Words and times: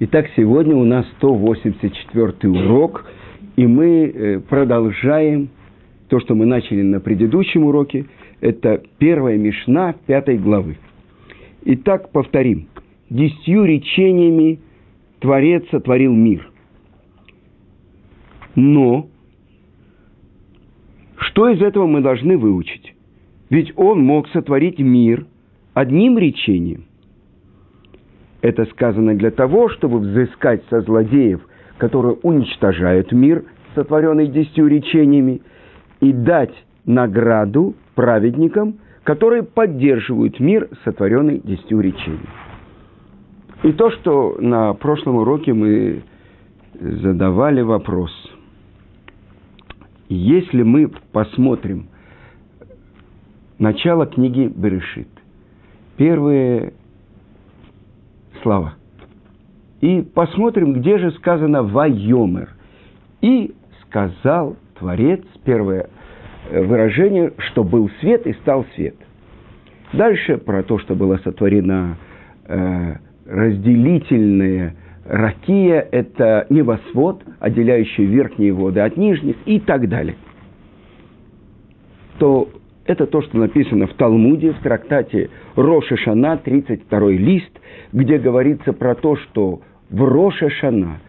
Итак, 0.00 0.26
сегодня 0.36 0.74
у 0.74 0.84
нас 0.84 1.06
184 1.18 2.50
урок, 2.50 3.04
и 3.54 3.64
мы 3.64 4.06
э, 4.06 4.40
продолжаем 4.40 5.50
то, 6.08 6.18
что 6.18 6.34
мы 6.34 6.46
начали 6.46 6.82
на 6.82 6.98
предыдущем 6.98 7.62
уроке. 7.62 8.06
Это 8.40 8.82
первая 8.98 9.38
мешна 9.38 9.94
пятой 10.06 10.36
главы. 10.36 10.78
Итак, 11.64 12.10
повторим. 12.10 12.66
Десятью 13.08 13.64
речениями 13.66 14.58
Творец 15.20 15.64
сотворил 15.70 16.12
мир. 16.12 16.50
Но 18.56 19.08
что 21.18 21.50
из 21.50 21.62
этого 21.62 21.86
мы 21.86 22.00
должны 22.00 22.36
выучить? 22.36 22.94
Ведь 23.48 23.72
он 23.76 24.02
мог 24.02 24.28
сотворить 24.30 24.80
мир 24.80 25.24
одним 25.72 26.18
речением– 26.18 26.86
это 28.44 28.66
сказано 28.66 29.14
для 29.14 29.30
того, 29.30 29.70
чтобы 29.70 30.00
взыскать 30.00 30.62
со 30.68 30.82
злодеев, 30.82 31.40
которые 31.78 32.16
уничтожают 32.22 33.10
мир, 33.10 33.44
сотворенный 33.74 34.26
десятью 34.26 34.66
речениями, 34.66 35.40
и 36.00 36.12
дать 36.12 36.52
награду 36.84 37.74
праведникам, 37.94 38.80
которые 39.02 39.44
поддерживают 39.44 40.40
мир, 40.40 40.68
сотворенный 40.84 41.40
десятью 41.42 41.80
речениями. 41.80 42.28
И 43.62 43.72
то, 43.72 43.90
что 43.92 44.36
на 44.38 44.74
прошлом 44.74 45.16
уроке 45.16 45.54
мы 45.54 46.02
задавали 46.78 47.62
вопрос. 47.62 48.12
Если 50.10 50.62
мы 50.62 50.90
посмотрим 51.12 51.88
начало 53.58 54.04
книги 54.04 54.52
Берешит, 54.54 55.08
первые 55.96 56.74
слова. 58.44 58.74
И 59.80 60.02
посмотрим, 60.02 60.74
где 60.74 60.98
же 60.98 61.10
сказано 61.12 61.64
«вайомер». 61.64 62.50
И 63.20 63.52
сказал 63.82 64.56
Творец, 64.78 65.22
первое 65.44 65.88
э, 66.50 66.62
выражение, 66.62 67.32
что 67.38 67.64
был 67.64 67.90
свет 68.00 68.26
и 68.26 68.34
стал 68.34 68.64
свет. 68.76 68.94
Дальше 69.92 70.38
про 70.38 70.62
то, 70.62 70.78
что 70.78 70.94
была 70.94 71.18
сотворена 71.18 71.96
э, 72.46 72.94
разделительная 73.26 74.76
ракия, 75.04 75.86
это 75.90 76.46
небосвод, 76.50 77.22
отделяющий 77.40 78.04
верхние 78.04 78.52
воды 78.52 78.80
от 78.80 78.96
нижних 78.96 79.36
и 79.46 79.58
так 79.60 79.88
далее. 79.88 80.16
То 82.18 82.48
это 82.86 83.06
то, 83.06 83.22
что 83.22 83.38
написано 83.38 83.86
в 83.86 83.94
Талмуде, 83.94 84.52
в 84.52 84.58
трактате 84.60 85.30
Роша 85.56 85.96
Шана, 85.96 86.36
32 86.36 87.10
лист, 87.12 87.60
где 87.92 88.18
говорится 88.18 88.72
про 88.72 88.94
то, 88.94 89.16
что 89.16 89.60
в 89.90 90.04
Роша 90.04 90.50
Шана, 90.50 91.00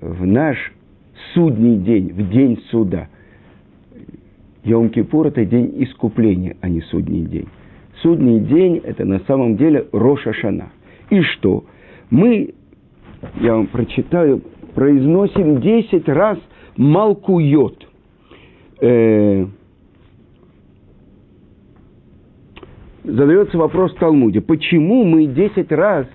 в 0.00 0.26
наш 0.26 0.56
судний 1.32 1.78
день, 1.78 2.12
в 2.12 2.30
день 2.30 2.62
суда, 2.70 3.08
Йом-Кипур– 4.64 5.28
это 5.28 5.44
день 5.46 5.82
искупления, 5.82 6.56
а 6.60 6.68
не 6.68 6.82
судний 6.82 7.22
день. 7.22 7.48
Судний 8.02 8.40
день– 8.40 8.80
это 8.84 9.06
на 9.06 9.20
самом 9.20 9.56
деле 9.56 9.86
Роша 9.92 10.34
Шана. 10.34 10.70
И 11.08 11.22
что? 11.22 11.64
Мы, 12.10 12.54
я 13.40 13.54
вам 13.54 13.68
прочитаю, 13.68 14.42
произносим 14.74 15.60
10 15.60 16.08
раз 16.08 16.38
Малкуйот. 16.76 17.88
Э, 18.82 19.46
задается 23.10 23.58
вопрос 23.58 23.92
в 23.92 23.98
Талмуде, 23.98 24.40
почему 24.40 25.04
мы 25.04 25.26
10 25.26 25.70
раз 25.72 26.06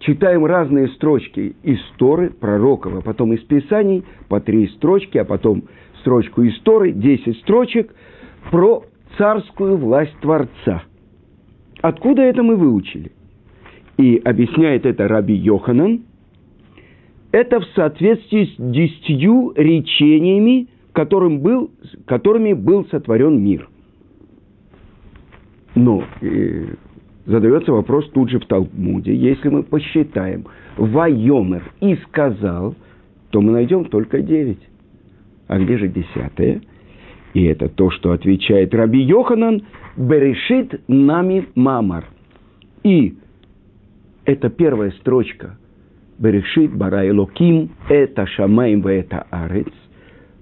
читаем 0.00 0.44
разные 0.44 0.88
строчки 0.88 1.54
из 1.62 1.80
Торы, 1.98 2.30
пророков, 2.30 2.94
а 2.96 3.00
потом 3.00 3.32
из 3.32 3.40
Писаний, 3.40 4.04
по 4.28 4.40
три 4.40 4.68
строчки, 4.68 5.18
а 5.18 5.24
потом 5.24 5.64
строчку 6.00 6.42
из 6.42 6.58
Торы, 6.60 6.92
10 6.92 7.36
строчек 7.38 7.94
про 8.50 8.84
царскую 9.18 9.76
власть 9.76 10.14
Творца. 10.20 10.82
Откуда 11.82 12.22
это 12.22 12.42
мы 12.42 12.56
выучили? 12.56 13.12
И 13.96 14.20
объясняет 14.24 14.86
это 14.86 15.08
Раби 15.08 15.34
Йоханан. 15.34 16.02
Это 17.32 17.60
в 17.60 17.64
соответствии 17.76 18.46
с 18.46 18.54
десятью 18.58 19.52
речениями, 19.54 20.68
которым 20.92 21.40
был, 21.40 21.70
которыми 22.06 22.54
был 22.54 22.86
сотворен 22.86 23.40
мир– 23.42 23.68
но 25.74 26.04
э, 26.20 26.66
задается 27.26 27.72
вопрос 27.72 28.08
тут 28.10 28.30
же 28.30 28.38
в 28.38 28.46
Талмуде. 28.46 29.14
Если 29.14 29.48
мы 29.48 29.62
посчитаем 29.62 30.46
Вайомер 30.76 31.62
и 31.80 31.96
сказал, 32.08 32.74
то 33.30 33.40
мы 33.40 33.52
найдем 33.52 33.84
только 33.84 34.20
девять. 34.20 34.60
А 35.46 35.58
где 35.58 35.78
же 35.78 35.88
десятое? 35.88 36.62
И 37.34 37.44
это 37.44 37.68
то, 37.68 37.90
что 37.90 38.12
отвечает 38.12 38.74
Раби 38.74 39.00
Йоханан, 39.00 39.62
Берешит 39.96 40.82
нами 40.88 41.46
мамар. 41.54 42.04
И 42.82 43.14
это 44.24 44.48
первая 44.48 44.90
строчка. 44.92 45.58
Берешит 46.18 46.74
бара 46.74 47.08
Элоким, 47.08 47.70
это 47.88 48.26
шамаем, 48.26 48.86
это 48.86 49.26
арец. 49.30 49.72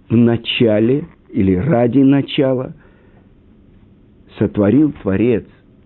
В 0.08 0.16
начале 0.16 1.04
или 1.30 1.54
ради 1.54 1.98
начала– 1.98 2.74
сотворил 4.38 4.92
Творец 5.02 5.44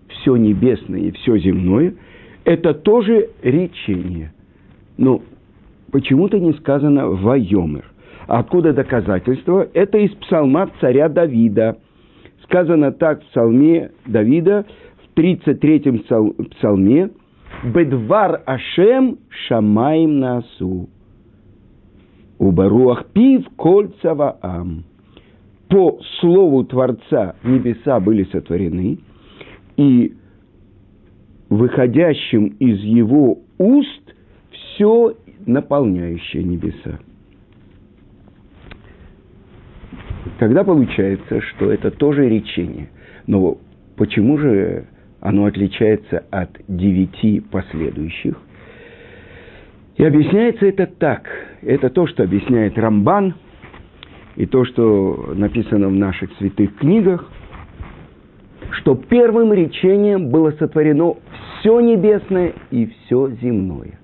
все 0.09 0.35
небесное 0.35 0.99
и 0.99 1.11
все 1.11 1.37
земное, 1.37 1.93
это 2.45 2.73
тоже 2.73 3.29
речение. 3.41 4.33
Но 4.97 5.21
почему-то 5.91 6.39
не 6.39 6.53
сказано 6.53 7.07
«вайомер». 7.07 7.85
Откуда 8.27 8.73
доказательство? 8.73 9.67
Это 9.73 9.97
из 9.97 10.11
псалма 10.11 10.69
царя 10.79 11.09
Давида. 11.09 11.77
Сказано 12.43 12.91
так 12.91 13.21
в 13.21 13.25
псалме 13.27 13.91
Давида, 14.05 14.65
в 15.03 15.19
33-м 15.19 15.99
псалме, 16.49 17.09
«Бедвар 17.63 18.41
Ашем 18.45 19.19
шамаем 19.29 20.19
насу, 20.19 20.89
убаруах 22.39 23.05
пив 23.13 23.47
кольцава 23.55 24.37
ам» 24.41 24.83
по 25.73 25.99
слову 26.19 26.63
Творца 26.65 27.33
небеса 27.43 27.99
были 27.99 28.25
сотворены, 28.25 28.99
и 29.75 30.13
выходящим 31.49 32.49
из 32.59 32.79
его 32.81 33.39
уст 33.57 34.13
все 34.51 35.15
наполняющее 35.47 36.43
небеса. 36.43 36.99
Тогда 40.37 40.63
получается, 40.63 41.41
что 41.41 41.71
это 41.71 41.89
тоже 41.89 42.29
речение. 42.29 42.89
Но 43.25 43.57
почему 43.95 44.37
же 44.37 44.85
оно 45.21 45.45
отличается 45.45 46.23
от 46.29 46.51
девяти 46.67 47.39
последующих? 47.39 48.39
И 49.97 50.03
объясняется 50.03 50.67
это 50.67 50.85
так. 50.85 51.27
Это 51.63 51.89
то, 51.89 52.05
что 52.05 52.21
объясняет 52.21 52.77
Рамбан– 52.77 53.33
и 54.35 54.45
то, 54.45 54.65
что 54.65 55.33
написано 55.35 55.89
в 55.89 55.93
наших 55.93 56.31
святых 56.37 56.75
книгах, 56.77 57.29
что 58.71 58.95
первым 58.95 59.53
речением 59.53 60.29
было 60.29 60.51
сотворено 60.51 61.15
все 61.59 61.79
небесное 61.79 62.53
и 62.71 62.87
все 62.87 63.29
земное. 63.41 63.99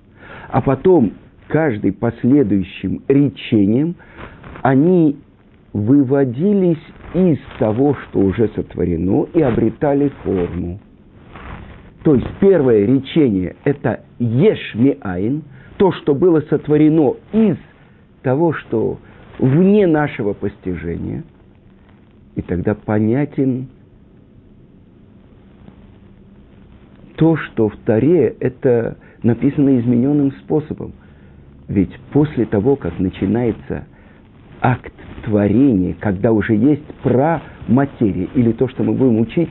А 0.48 0.60
потом 0.60 1.12
каждым 1.48 1.94
последующим 1.94 3.02
речением 3.08 3.96
они 4.62 5.18
выводились 5.72 6.82
из 7.14 7.38
того, 7.58 7.94
что 7.94 8.20
уже 8.20 8.48
сотворено, 8.54 9.26
и 9.34 9.42
обретали 9.42 10.10
форму. 10.22 10.80
То 12.04 12.14
есть 12.14 12.26
первое 12.40 12.86
речение– 12.86 13.56
это 13.64 14.00
ешмиайн, 14.18 15.42
то, 15.76 15.92
что 15.92 16.14
было 16.14 16.40
сотворено 16.42 17.14
из 17.32 17.56
того, 18.22 18.52
что 18.52 18.98
вне 19.40 19.86
нашего 19.86 20.34
постижения, 20.34 21.24
и 22.36 22.42
тогда 22.42 22.74
понятен 22.74 23.68
то, 27.16 27.36
что 27.36 27.68
в 27.68 27.76
Таре 27.78 28.36
это 28.40 28.98
написано 29.22 29.78
измененным 29.80 30.32
способом. 30.32 30.92
Ведь 31.68 31.94
после 32.12 32.44
того, 32.44 32.76
как 32.76 32.98
начинается 32.98 33.84
акт 34.60 34.92
творения, 35.24 35.94
когда 36.00 36.32
уже 36.32 36.54
есть 36.54 36.84
праматерия, 37.02 38.28
или 38.34 38.52
то, 38.52 38.68
что 38.68 38.82
мы 38.82 38.92
будем 38.92 39.20
учить, 39.20 39.48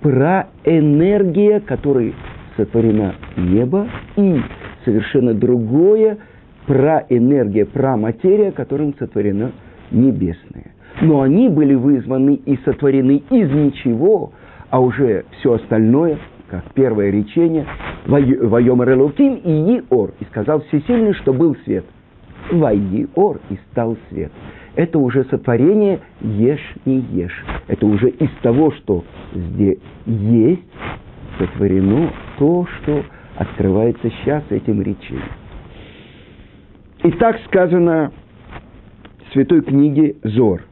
праэнергия, 0.00 1.60
которой 1.60 2.14
сотворена 2.56 3.14
небо, 3.36 3.88
и 4.16 4.40
совершенно 4.84 5.34
другое– 5.34 6.18
праэнергия, 6.66 7.66
праматерия, 7.66 8.52
которым 8.52 8.94
сотворено 8.98 9.52
небесное. 9.90 10.72
Но 11.02 11.22
они 11.22 11.48
были 11.48 11.74
вызваны 11.74 12.34
и 12.34 12.56
сотворены 12.64 13.22
из 13.30 13.50
ничего, 13.50 14.32
а 14.70 14.80
уже 14.80 15.24
все 15.38 15.54
остальное, 15.54 16.18
как 16.48 16.64
первое 16.74 17.10
речение, 17.10 17.66
Вайомер 18.06 18.92
Элуким 18.92 19.34
и 19.34 19.78
Иор. 19.78 20.12
И 20.20 20.24
сказал 20.26 20.62
Всесильный, 20.62 21.14
что 21.14 21.32
был 21.32 21.56
свет. 21.64 21.84
Вайиор 22.50 23.40
и 23.50 23.58
стал 23.70 23.96
свет. 24.08 24.30
Это 24.76 24.98
уже 24.98 25.24
сотворение 25.24 26.00
ешь 26.20 26.74
не 26.84 26.98
ешь. 26.98 27.44
Это 27.68 27.86
уже 27.86 28.08
из 28.10 28.30
того, 28.42 28.72
что 28.72 29.04
здесь 29.32 29.78
есть, 30.06 30.62
сотворено 31.38 32.10
то, 32.38 32.66
что 32.66 33.04
открывается 33.36 34.10
сейчас 34.10 34.42
этим 34.50 34.82
речением. 34.82 35.43
И 37.04 37.10
так 37.10 37.38
сказано 37.44 38.12
в 39.28 39.32
святой 39.34 39.60
книге 39.60 40.16
Зор. 40.22 40.62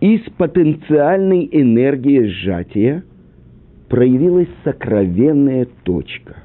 Из 0.00 0.20
потенциальной 0.36 1.48
энергии 1.50 2.26
сжатия 2.26 3.02
проявилась 3.88 4.48
сокровенная 4.62 5.68
точка. 5.84 6.36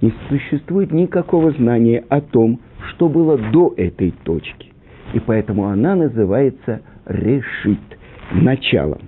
Не 0.00 0.12
существует 0.28 0.90
никакого 0.90 1.52
знания 1.52 2.04
о 2.08 2.20
том, 2.20 2.58
что 2.88 3.08
было 3.08 3.38
до 3.38 3.72
этой 3.76 4.12
точки. 4.24 4.72
И 5.14 5.20
поэтому 5.20 5.66
она 5.66 5.94
называется 5.94 6.80
решит, 7.06 7.78
началом. 8.32 9.02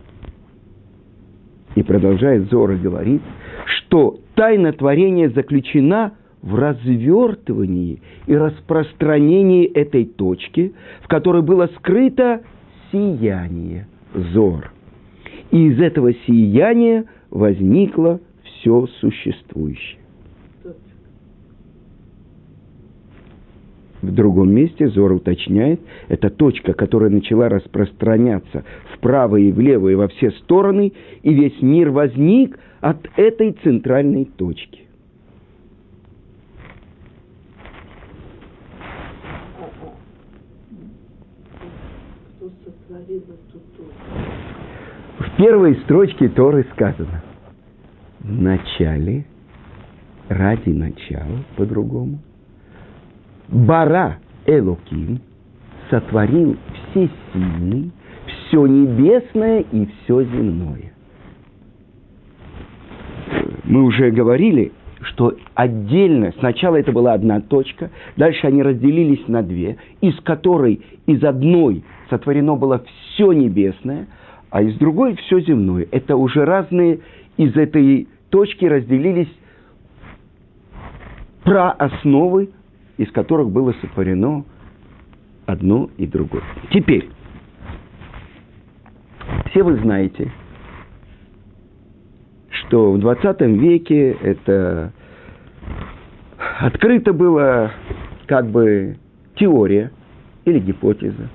И 1.75 1.83
продолжает 1.83 2.49
Зора 2.49 2.77
говорить, 2.77 3.23
что 3.67 4.21
тайна 4.37 4.73
творения 4.73 5.31
заключена 5.31 6.13
в 6.43 6.55
развертывании 6.55 8.01
и 8.27 8.35
распространении 8.35 9.67
этой 9.67 10.05
точки, 10.05 10.73
в 11.03 11.09
которой 11.09 11.43
было 11.43 11.69
скрыто 11.79 12.43
сияние, 12.91 13.87
зор. 14.15 14.73
И 15.51 15.69
из 15.69 15.81
этого 15.81 16.13
сияния 16.27 17.05
возникло 17.31 18.21
все 18.45 18.87
существующее. 19.01 20.01
В 24.03 24.13
другом 24.13 24.51
месте 24.55 24.89
Зор 24.89 25.13
уточняет, 25.13 25.81
это 26.09 26.31
точка, 26.31 26.73
которая 26.73 27.11
начала 27.11 27.51
распространяться 27.51 28.65
вправо 28.95 29.37
и 29.37 29.53
влево 29.53 29.89
и 29.91 29.95
во 29.95 30.09
все 30.09 30.31
стороны, 30.31 30.95
и 31.23 31.35
весь 31.35 31.61
мир 31.61 31.91
возник 31.91 32.59
от 32.81 33.07
этой 33.17 33.53
центральной 33.63 34.25
точки. 34.25 34.90
Первой 45.41 45.75
строчке 45.85 46.29
Торы 46.29 46.67
сказано, 46.75 47.23
в 48.21 48.31
начале, 48.31 49.25
ради 50.29 50.69
начала, 50.69 51.45
по-другому– 51.57 52.19
Бара 53.49 54.19
Элоким 54.47 55.21
сотворил 55.89 56.57
всесильный, 56.93 57.91
все 58.27 58.67
небесное 58.67 59.65
и 59.73 59.87
все 59.87 60.25
земное. 60.25 60.93
Мы 63.65 63.83
уже 63.83 64.11
говорили, 64.11 64.73
что 65.01 65.35
отдельно, 65.55 66.33
сначала 66.39 66.77
это 66.77 66.93
была 66.93 67.15
одна 67.15 67.41
точка, 67.41 67.91
дальше 68.17 68.47
они 68.47 68.63
разделились 68.63 69.27
на 69.27 69.43
две, 69.43 69.79
из 70.03 70.15
которой 70.21 70.83
из 71.07 71.25
одной 71.25 71.83
сотворено 72.11 72.57
было 72.57 72.85
все 73.15 73.33
небесное, 73.33 74.07
а 74.51 74.63
из 74.63 74.77
другой 74.77 75.17
все 75.17 75.41
земное. 75.41 75.87
Это 75.91 76.17
уже 76.17 76.45
разные 76.45 77.01
из 77.37 77.57
этой 77.57 78.09
точки 78.31 78.65
разделились 78.65 79.31
проосновы 81.45 82.51
из 83.01 83.11
которых 83.13 83.49
было 83.49 83.73
сотворено 83.81 84.45
одно 85.47 85.89
и 85.97 86.07
другое. 86.07 86.43
Теперь, 86.71 87.09
все 89.47 89.63
вы 89.63 89.77
знаете, 89.77 90.31
что 92.51 92.93
в 92.93 92.99
20 92.99 93.41
веке 93.41 94.11
это 94.21 94.93
открыто 96.59 97.15
было 97.15 97.73
как 98.27 98.51
бы 98.51 98.99
теория 99.37 99.93
или 100.45 100.59
гипотеза 100.59 101.31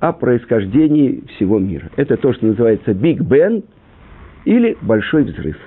о 0.00 0.12
происхождении 0.12 1.24
всего 1.36 1.58
мира. 1.58 1.90
Это 1.96 2.16
то, 2.16 2.32
что 2.32 2.46
называется 2.46 2.94
Биг 2.94 3.20
Бен 3.20 3.62
или 4.44 4.76
Большой 4.82 5.24
взрыв– 5.24 5.56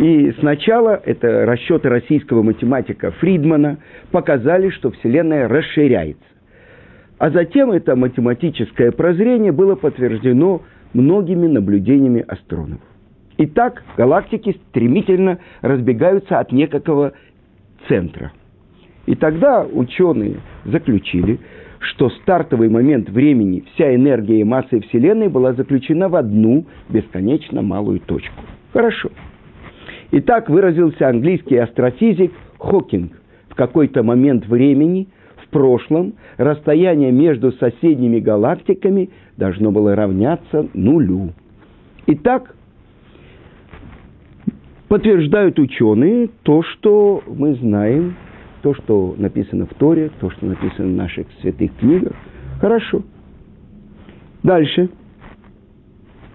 и 0.00 0.32
сначала 0.38 0.98
это 1.04 1.44
расчеты 1.44 1.90
российского 1.90 2.42
математика 2.42 3.10
Фридмана 3.10 3.80
показали, 4.10 4.70
что 4.70 4.90
Вселенная 4.92 5.46
расширяется. 5.46 6.24
А 7.18 7.28
затем 7.28 7.70
это 7.70 7.96
математическое 7.96 8.92
прозрение 8.92 9.52
было 9.52 9.74
подтверждено 9.74 10.62
многими 10.94 11.46
наблюдениями 11.46 12.24
астрономов. 12.26 12.80
Итак, 13.36 13.82
галактики 13.98 14.56
стремительно 14.68 15.38
разбегаются 15.60 16.38
от 16.38 16.50
некого 16.50 17.12
центра. 17.86 18.32
И 19.04 19.14
тогда 19.14 19.66
ученые 19.70 20.36
заключили, 20.64 21.40
что 21.80 22.10
стартовый 22.10 22.68
момент 22.68 23.08
времени 23.08 23.64
вся 23.74 23.94
энергия 23.94 24.40
и 24.40 24.44
масса 24.44 24.80
Вселенной 24.80 25.28
была 25.28 25.54
заключена 25.54 26.08
в 26.08 26.16
одну 26.16 26.66
бесконечно 26.88 27.62
малую 27.62 28.00
точку. 28.00 28.42
Хорошо. 28.72 29.10
И 30.10 30.20
так 30.20 30.50
выразился 30.50 31.08
английский 31.08 31.56
астрофизик 31.56 32.32
Хокинг. 32.58 33.12
В 33.48 33.54
какой-то 33.54 34.02
момент 34.02 34.46
времени, 34.46 35.08
в 35.36 35.48
прошлом, 35.48 36.14
расстояние 36.36 37.12
между 37.12 37.52
соседними 37.52 38.20
галактиками 38.20 39.10
должно 39.36 39.72
было 39.72 39.94
равняться 39.94 40.68
нулю. 40.74 41.30
Итак, 42.06 42.54
подтверждают 44.88 45.58
ученые 45.58 46.28
то, 46.42 46.62
что 46.62 47.22
мы 47.26 47.54
знаем, 47.54 48.16
то, 48.62 48.74
что 48.74 49.14
написано 49.18 49.66
в 49.66 49.74
Торе, 49.74 50.10
то, 50.20 50.30
что 50.30 50.46
написано 50.46 50.88
в 50.88 50.96
наших 50.96 51.26
святых 51.40 51.74
книгах. 51.78 52.12
Хорошо. 52.60 53.02
Дальше. 54.42 54.88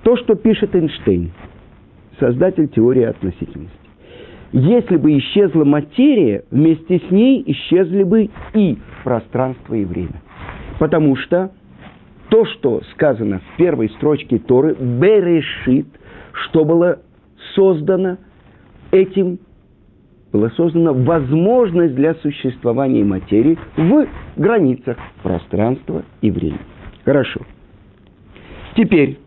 То, 0.04 0.18
что 0.18 0.36
пишет 0.36 0.76
Эйнштейн– 0.76 1.32
создатель 2.20 2.68
теории 2.68 3.04
относительности. 3.04 3.78
Если 4.52 4.98
бы 4.98 5.18
исчезла 5.18 5.66
материя, 5.66 6.46
вместе 6.52 7.00
с 7.00 7.12
ней 7.12 7.44
исчезли 7.46 8.04
бы 8.04 8.30
и 8.54 8.78
пространство 9.04 9.74
и 9.74 9.84
время. 9.84 10.22
Потому 10.80 11.16
что 11.16 11.52
то, 12.30 12.46
что 12.46 12.82
сказано 12.94 13.40
в 13.40 13.58
первой 13.58 13.90
строчке 13.90 14.40
Торы, 14.40 14.76
«берешит», 14.76 15.88
что 16.32 16.64
было 16.64 17.00
создано 17.54 18.18
этим, 18.92 19.40
была 20.36 20.50
создана 20.50 20.92
возможность 20.92 21.96
для 21.96 22.14
существования 22.16 23.06
материи 23.06 23.58
в 23.78 24.06
границах 24.36 24.98
пространства 25.24 26.04
и 26.22 26.30
времени. 26.30 26.60
Хорошо. 27.06 27.40
Теперь, 28.76 29.18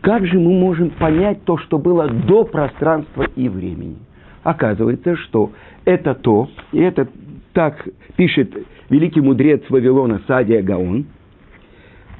как 0.00 0.26
же 0.26 0.38
мы 0.38 0.52
можем 0.52 0.88
понять 0.90 1.44
то, 1.44 1.58
что 1.58 1.78
было 1.78 2.08
до 2.08 2.44
пространства 2.44 3.26
и 3.36 3.50
времени? 3.50 3.98
Оказывается, 4.42 5.16
что 5.16 5.52
это 5.84 6.14
то, 6.14 6.48
и 6.72 6.80
это 6.80 7.08
так 7.52 7.86
пишет 8.16 8.54
великий 8.88 9.20
мудрец 9.20 9.62
Вавилона 9.68 10.22
Садия 10.26 10.62
Гаон, 10.62 11.04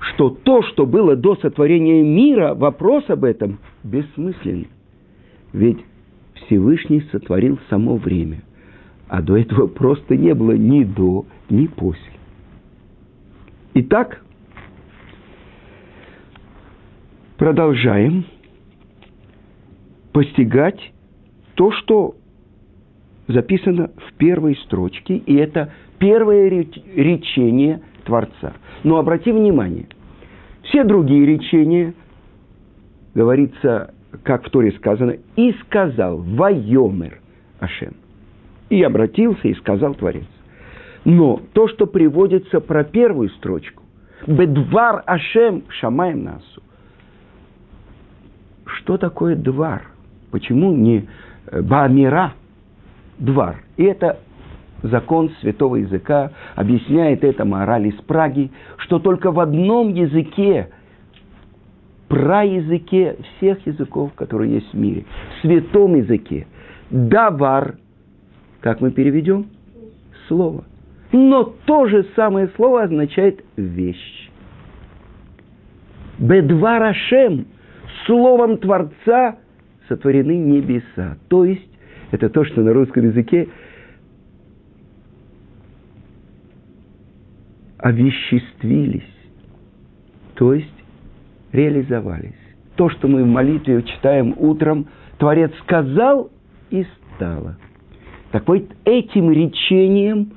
что 0.01 0.29
то, 0.29 0.63
что 0.65 0.85
было 0.85 1.17
до 1.17 1.37
сотворения 1.37 2.03
мира, 2.03 2.55
вопрос 2.55 3.05
об 3.09 3.25
этом 3.25 3.59
бессмысленный. 3.83 4.69
Ведь 5.55 5.79
Всевышний 6.35 7.03
сотворил 7.13 7.59
само 7.71 7.97
время, 7.97 8.43
а 9.09 9.23
до 9.23 9.37
этого 9.37 9.67
просто 9.67 10.17
не 10.17 10.35
было 10.35 10.53
ни 10.53 10.85
до, 10.85 11.27
ни 11.49 11.67
после. 11.67 12.13
Итак, 13.75 14.23
продолжаем 17.37 18.25
постигать 20.13 20.93
то, 21.55 21.73
что 21.73 22.15
записано 23.29 23.91
в 23.97 24.15
первой 24.15 24.57
строчке, 24.65 25.17
и 25.17 25.35
это 25.35 25.73
первое 25.99 26.49
речение 26.49 27.81
Творца. 28.05 28.55
Но 28.83 28.99
обрати 28.99 29.33
внимание, 29.33 29.87
все 30.63 30.85
другие 30.85 31.27
речения, 31.27 31.95
говорится, 33.15 33.95
как 34.23 34.47
в 34.47 34.51
Торе 34.51 34.73
сказано, 34.73 35.17
«и 35.37 35.53
сказал, 35.65 36.19
вайомер 36.19 37.21
Ашем». 37.61 37.95
И 38.71 38.83
обратился 38.83 39.49
и 39.49 39.55
сказал 39.55 39.95
Творец. 39.95 40.27
Но 41.05 41.41
то, 41.53 41.69
что 41.69 41.87
приводится 41.87 42.61
про 42.61 42.85
первую 42.85 43.29
строчку, 43.31 43.83
«Бедвар 44.27 45.03
Ашем 45.07 45.65
шамаем 45.69 46.25
насу», 46.25 46.63
что 48.85 48.99
такое 48.99 49.37
двар? 49.37 49.83
Почему 50.31 50.73
не 50.73 51.09
э, 51.47 51.63
Баамира, 51.63 52.35
двор? 53.19 53.57
И 53.77 53.85
это 53.85 54.19
закон 54.83 55.31
святого 55.41 55.77
языка, 55.77 56.33
объясняет 56.55 57.25
это 57.25 57.45
мораль 57.45 57.87
из 57.87 57.95
Праги, 58.03 58.51
что 58.77 58.99
только 58.99 59.31
в 59.31 59.41
одном 59.41 59.95
языке, 59.95 60.69
праязыке 62.15 63.17
всех 63.37 63.67
языков, 63.67 64.13
которые 64.15 64.55
есть 64.55 64.73
в 64.73 64.77
мире, 64.77 65.05
в 65.37 65.41
святом 65.41 65.97
языке, 65.97 66.47
давар, 66.91 67.77
как 68.61 68.81
мы 68.81 68.93
переведем? 68.93 69.47
Слово. 70.29 70.65
Но 71.11 71.43
то 71.43 71.87
же 71.87 72.07
самое 72.15 72.49
слово 72.55 72.85
означает 72.85 73.45
вещь. 73.57 74.31
Бедварашем, 76.19 77.47
словом 78.07 78.59
Творца 78.59 79.39
сотворены 79.89 80.37
небеса. 80.37 81.19
То 81.29 81.45
есть, 81.45 81.69
это 82.13 82.31
то, 82.31 82.45
что 82.45 82.61
на 82.63 82.73
русском 82.73 83.05
языке 83.07 83.49
овеществились, 87.79 89.03
то 90.37 90.55
есть 90.55 90.84
реализовались. 91.55 92.35
То, 92.75 92.91
что 92.91 93.07
мы 93.09 93.23
в 93.23 93.27
молитве 93.27 93.83
читаем 93.83 94.35
утром, 94.37 94.89
Творец 95.19 95.53
сказал 95.63 96.31
и 96.71 96.85
стало. 97.15 97.57
Так 98.33 98.47
вот, 98.49 98.65
этим 98.85 99.31
речением 99.31 100.33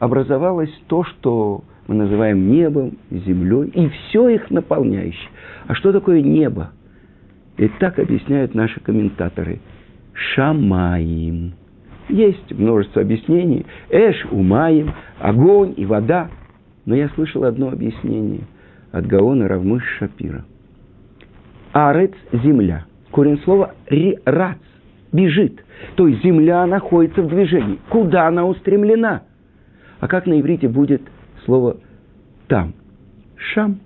образовалось 0.00 0.72
то, 0.88 1.04
что 1.04 1.62
мы 1.86 1.94
называем 1.94 2.50
небом, 2.50 2.98
землей, 3.10 3.68
и 3.68 3.88
все 3.88 4.28
их 4.28 4.50
наполняющее. 4.50 5.30
А 5.68 5.74
что 5.76 5.92
такое 5.92 6.20
небо? 6.20 6.72
И 7.56 7.68
так 7.78 8.00
объясняют 8.00 8.54
наши 8.54 8.80
комментаторы. 8.80 9.60
Шамаим. 10.12 11.52
Есть 12.08 12.52
множество 12.58 13.02
объяснений. 13.02 13.64
Эш, 13.90 14.26
умаем, 14.32 14.92
огонь 15.20 15.74
и 15.76 15.86
вода. 15.86 16.28
Но 16.86 16.96
я 16.96 17.08
слышал 17.10 17.44
одно 17.44 17.68
объяснение 17.68 18.40
от 18.92 19.06
Гаона 19.06 19.48
Равмыш 19.48 19.82
Шапира. 19.98 20.44
Арец– 21.72 22.12
земля. 22.32 22.86
Корень 23.10 23.40
слова– 23.44 23.74
рац– 24.24 24.58
бежит. 25.12 25.64
То 25.96 26.08
есть 26.08 26.22
земля 26.22 26.66
находится 26.66 27.22
в 27.22 27.28
движении. 27.28 27.78
Куда 27.88 28.28
она 28.28 28.44
устремлена? 28.44 29.22
А 30.00 30.08
как 30.08 30.26
на 30.26 30.40
иврите 30.40 30.68
будет 30.68 31.02
слово 31.44 31.76
«там»? 32.48 32.74
Шам. 33.36 33.78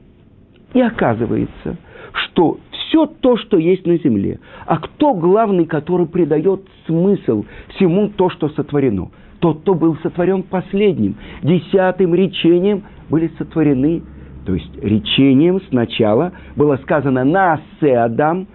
И 0.72 0.80
оказывается, 0.80 1.76
что 2.12 2.58
все 2.70 3.06
то, 3.06 3.36
что 3.36 3.58
есть 3.58 3.86
на 3.86 3.96
земле, 3.98 4.40
а 4.66 4.78
кто 4.78 5.14
главный, 5.14 5.66
который 5.66 6.06
придает 6.06 6.62
смысл 6.86 7.44
всему 7.68 8.08
то, 8.08 8.30
что 8.30 8.48
сотворено– 8.48 9.10
тот, 9.44 9.60
кто 9.60 9.74
был 9.74 9.98
сотворен 10.02 10.42
последним, 10.42 11.16
десятым 11.42 12.14
речением 12.14 12.84
были 13.10 13.30
сотворены, 13.36 14.02
то 14.44 14.54
есть 14.54 14.76
речением 14.82 15.60
сначала 15.68 16.32
было 16.56 16.76
сказано 16.78 17.24
«на 17.24 17.60
Адам», 17.80 18.46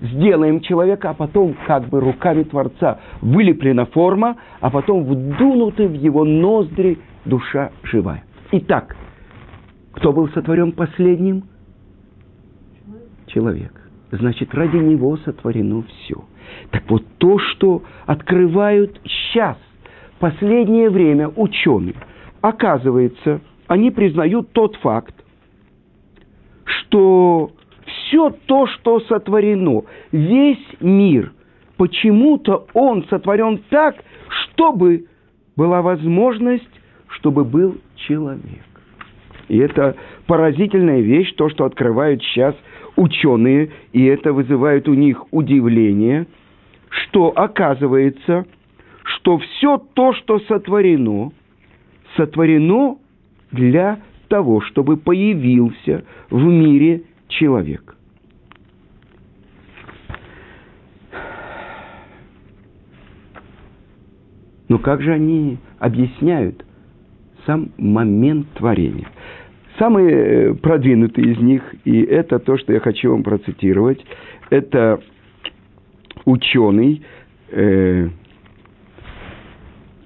сделаем 0.00 0.60
человека, 0.60 1.10
а 1.10 1.14
потом 1.14 1.54
как 1.66 1.88
бы 1.88 2.00
руками 2.00 2.42
Творца 2.42 3.00
вылеплена 3.20 3.86
форма, 3.86 4.36
а 4.60 4.70
потом 4.70 5.04
вдунуты 5.04 5.88
в 5.88 5.94
его 5.94 6.24
ноздри 6.24 6.98
душа 7.24 7.70
живая. 7.82 8.24
Итак, 8.52 8.96
кто 9.92 10.12
был 10.12 10.28
сотворен 10.28 10.72
последним? 10.72 11.44
Человек. 13.26 13.72
Значит, 14.10 14.54
ради 14.54 14.76
него 14.76 15.16
сотворено 15.18 15.82
все. 15.82 16.24
Так 16.70 16.84
вот, 16.88 17.04
то, 17.18 17.38
что 17.38 17.82
открывают 18.06 19.00
сейчас 19.04 19.56
последнее 20.18 20.90
время 20.90 21.28
ученые, 21.28 21.96
оказывается, 22.40 23.40
они 23.66 23.90
признают 23.90 24.52
тот 24.52 24.76
факт, 24.76 25.14
что 26.66 27.52
все 27.86 28.30
то, 28.46 28.66
что 28.66 29.00
сотворено, 29.00 29.82
весь 30.12 30.66
мир, 30.80 31.32
почему-то 31.76 32.66
он 32.74 33.04
сотворен 33.08 33.62
так, 33.70 33.96
чтобы 34.28 35.06
была 35.56 35.82
возможность, 35.82 36.68
чтобы 37.08 37.44
был 37.44 37.76
человек. 37.96 38.64
И 39.48 39.58
это 39.58 39.96
поразительная 40.26 41.00
вещь, 41.00 41.32
то, 41.34 41.48
что 41.48 41.64
открывают 41.64 42.22
сейчас 42.22 42.54
ученые, 42.96 43.70
и 43.92 44.04
это 44.04 44.32
вызывает 44.32 44.88
у 44.88 44.94
них 44.94 45.22
удивление, 45.30 46.26
что 46.88 47.32
оказывается, 47.34 48.46
что 49.04 49.38
все 49.38 49.78
то, 49.94 50.14
что 50.14 50.40
сотворено, 50.40 51.30
сотворено 52.16 52.98
для 53.52 54.00
того, 54.28 54.60
чтобы 54.60 54.96
появился 54.96 56.04
в 56.30 56.42
мире 56.42 57.02
человек. 57.28 57.96
Но 64.68 64.78
как 64.78 65.00
же 65.00 65.12
они 65.12 65.58
объясняют 65.78 66.64
сам 67.46 67.70
момент 67.78 68.48
творения? 68.54 69.08
Самые 69.78 70.10
э, 70.10 70.54
продвинутые 70.54 71.32
из 71.32 71.38
них, 71.38 71.62
и 71.84 72.00
это 72.00 72.38
то, 72.38 72.56
что 72.56 72.72
я 72.72 72.80
хочу 72.80 73.10
вам 73.10 73.22
процитировать, 73.22 74.04
это 74.50 75.00
ученый, 76.24 77.02
э, 77.50 78.08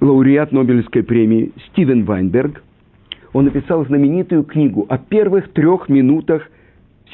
лауреат 0.01 0.53
Нобелевской 0.53 1.03
премии 1.03 1.53
Стивен 1.69 2.05
Вайнберг, 2.05 2.63
он 3.33 3.45
написал 3.45 3.85
знаменитую 3.87 4.45
книгу 4.45 4.87
о 4.89 4.99
первых 4.99 5.53
трех 5.53 5.89
минутах 5.89 6.49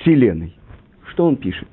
Вселенной. 0.00 0.54
Что 1.08 1.26
он 1.26 1.37
пишет? 1.37 1.68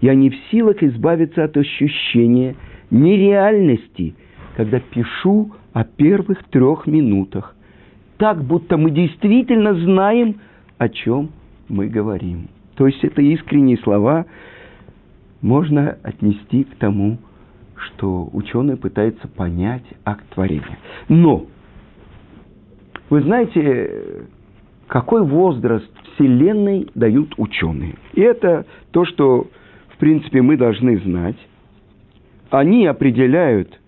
«Я 0.00 0.14
не 0.14 0.30
в 0.30 0.34
силах 0.50 0.82
избавиться 0.82 1.44
от 1.44 1.56
ощущения 1.56 2.56
нереальности, 2.90 4.14
когда 4.56 4.80
пишу 4.80 5.52
о 5.72 5.84
первых 5.84 6.44
трех 6.44 6.86
минутах. 6.86 7.56
Так, 8.18 8.42
будто 8.42 8.76
мы 8.76 8.90
действительно 8.90 9.74
знаем, 9.74 10.36
о 10.78 10.88
чем 10.88 11.30
мы 11.68 11.88
говорим». 11.88 12.48
То 12.76 12.86
есть 12.86 13.02
это 13.02 13.22
искренние 13.22 13.78
слова 13.78 14.26
можно 15.40 15.96
отнести 16.02 16.64
к 16.64 16.76
тому, 16.76 17.18
что 17.76 18.28
ученые 18.32 18.76
пытаются 18.76 19.28
понять 19.28 19.84
акт 20.04 20.24
творения. 20.34 20.78
Но, 21.08 21.46
вы 23.10 23.22
знаете, 23.22 24.26
какой 24.86 25.22
возраст 25.22 25.90
Вселенной 26.14 26.88
дают 26.94 27.34
ученые. 27.36 27.94
И 28.14 28.20
это 28.20 28.66
то, 28.90 29.04
что, 29.04 29.48
в 29.88 29.96
принципе, 29.98 30.42
мы 30.42 30.56
должны 30.56 30.98
знать. 30.98 31.36
Они 32.50 32.86
определяют 32.86 33.80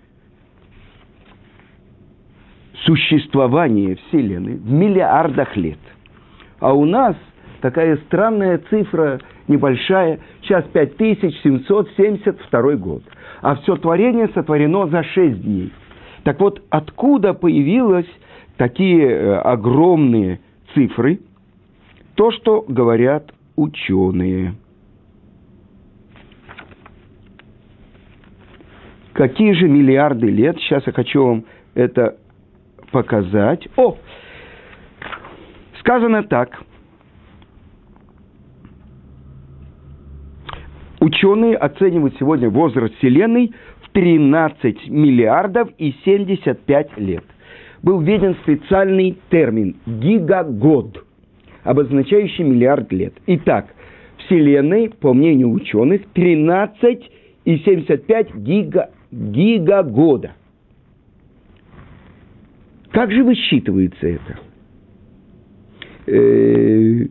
существование 2.84 3.96
Вселенной 3.96 4.56
в 4.56 4.70
миллиардах 4.70 5.56
лет. 5.56 5.78
А 6.60 6.72
у 6.72 6.84
нас 6.84 7.16
такая 7.60 7.96
странная 8.06 8.60
цифра 8.70 9.20
небольшая, 9.46 10.20
сейчас 10.42 10.64
5772 10.64 12.72
год– 12.74 13.02
а 13.40 13.56
все 13.56 13.76
творение 13.76 14.28
сотворено 14.28 14.86
за 14.86 15.02
шесть 15.02 15.42
дней. 15.42 15.72
Так 16.24 16.40
вот, 16.40 16.62
откуда 16.70 17.34
появились 17.34 18.08
такие 18.58 19.06
э, 19.06 19.36
огромные 19.38 20.40
цифры? 20.74 21.20
То, 22.14 22.30
что 22.32 22.64
говорят 22.68 23.32
ученые. 23.56 24.54
Какие 29.14 29.52
же 29.52 29.66
миллиарды 29.68 30.26
лет? 30.26 30.58
Сейчас 30.58 30.86
я 30.86 30.92
хочу 30.92 31.24
вам 31.24 31.44
это 31.74 32.18
показать. 32.92 33.66
О! 33.76 33.96
Сказано 35.80 36.22
так. 36.24 36.60
Ученые 41.00 41.56
оценивают 41.56 42.16
сегодня 42.18 42.50
возраст 42.50 42.94
Вселенной 42.96 43.54
в 43.82 43.90
13 43.90 44.88
миллиардов 44.88 45.70
и 45.78 45.94
75 46.04 46.98
лет. 46.98 47.24
Был 47.82 48.00
введен 48.00 48.34
специальный 48.42 49.18
термин 49.30 49.76
«гигагод», 49.86 51.04
обозначающий 51.62 52.44
миллиард 52.44 52.92
лет. 52.92 53.14
Итак, 53.26 53.66
Вселенной, 54.18 54.90
по 54.90 55.12
мнению 55.12 55.50
ученых, 55.50 56.02
13 56.12 57.10
и 57.44 57.58
75 57.58 58.34
гига, 58.36 58.90
гигагода. 59.10 60.32
Как 62.90 63.12
же 63.12 63.22
высчитывается 63.22 64.06
это? 64.06 64.38
Э, 66.06 67.06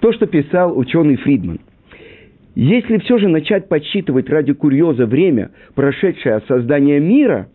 то, 0.00 0.12
что 0.12 0.26
писал 0.26 0.76
ученый 0.78 1.16
Фридман– 1.16 1.60
Если 2.54 2.98
все 2.98 3.18
же 3.18 3.28
начать 3.28 3.68
подсчитывать 3.68 4.28
ради 4.28 4.52
курьеза 4.52 5.06
время, 5.06 5.52
прошедшее 5.74 6.36
от 6.36 6.46
создания 6.46 7.00
мира, 7.00 7.48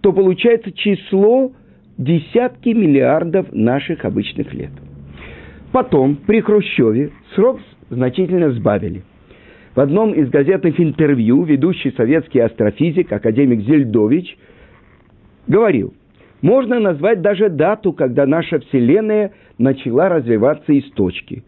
то 0.00 0.12
получается 0.12 0.72
число 0.72 1.52
десятки 1.96 2.70
миллиардов 2.70 3.52
наших 3.52 4.04
обычных 4.04 4.52
лет. 4.54 4.70
Потом, 5.72 6.16
при 6.16 6.40
Хрущеве, 6.40 7.10
срок 7.34 7.60
значительно 7.90 8.50
сбавили. 8.52 9.02
В 9.74 9.80
одном 9.80 10.12
из 10.12 10.28
газетных 10.30 10.80
интервью 10.80 11.44
ведущий 11.44 11.92
советский 11.96 12.40
астрофизик, 12.40 13.12
академик 13.12 13.60
Зельдович, 13.60 14.36
говорил, 15.46 15.94
можно 16.40 16.78
назвать 16.80 17.20
даже 17.20 17.48
дату, 17.48 17.92
когда 17.92 18.26
наша 18.26 18.60
Вселенная 18.60 19.32
начала 19.58 20.08
развиваться 20.08 20.72
из 20.72 20.90
точки. 20.92 21.44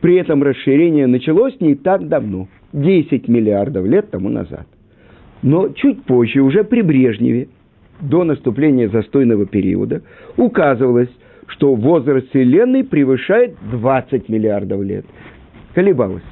При 0.00 0.16
этом 0.16 0.42
расширение 0.42 1.06
началось 1.06 1.60
не 1.60 1.76
так 1.76 2.08
давно, 2.08 2.48
10 2.72 3.28
миллиардов 3.28 3.86
лет 3.86 4.10
тому 4.10 4.28
назад. 4.28 4.66
Но 5.42 5.68
чуть 5.70 6.04
позже, 6.04 6.40
уже 6.40 6.64
при 6.64 6.82
Брежневе, 6.82 7.48
до 8.02 8.24
наступления 8.24 8.88
застойного 8.88 9.46
периода, 9.46 10.02
указывалось, 10.36 11.08
что 11.46 11.74
возраст 11.74 12.28
Вселенной 12.28 12.84
превышает 12.84 13.56
20 13.70 14.28
миллиардов 14.28 14.82
лет. 14.82 15.06
Колебалось. 15.74 16.22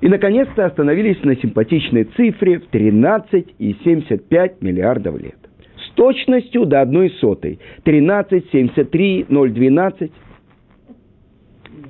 И, 0.00 0.08
наконец-то, 0.08 0.66
остановились 0.66 1.22
на 1.22 1.36
симпатичной 1.36 2.04
цифре 2.04 2.58
в 2.58 2.68
13,75 2.70 4.56
миллиардов 4.60 5.20
лет. 5.20 5.36
С 5.76 5.90
точностью 5.94 6.66
до 6.66 6.80
одной 6.80 7.10
сотой. 7.20 7.60
13, 7.84 8.50
73, 8.50 9.26
0,12 9.28 10.10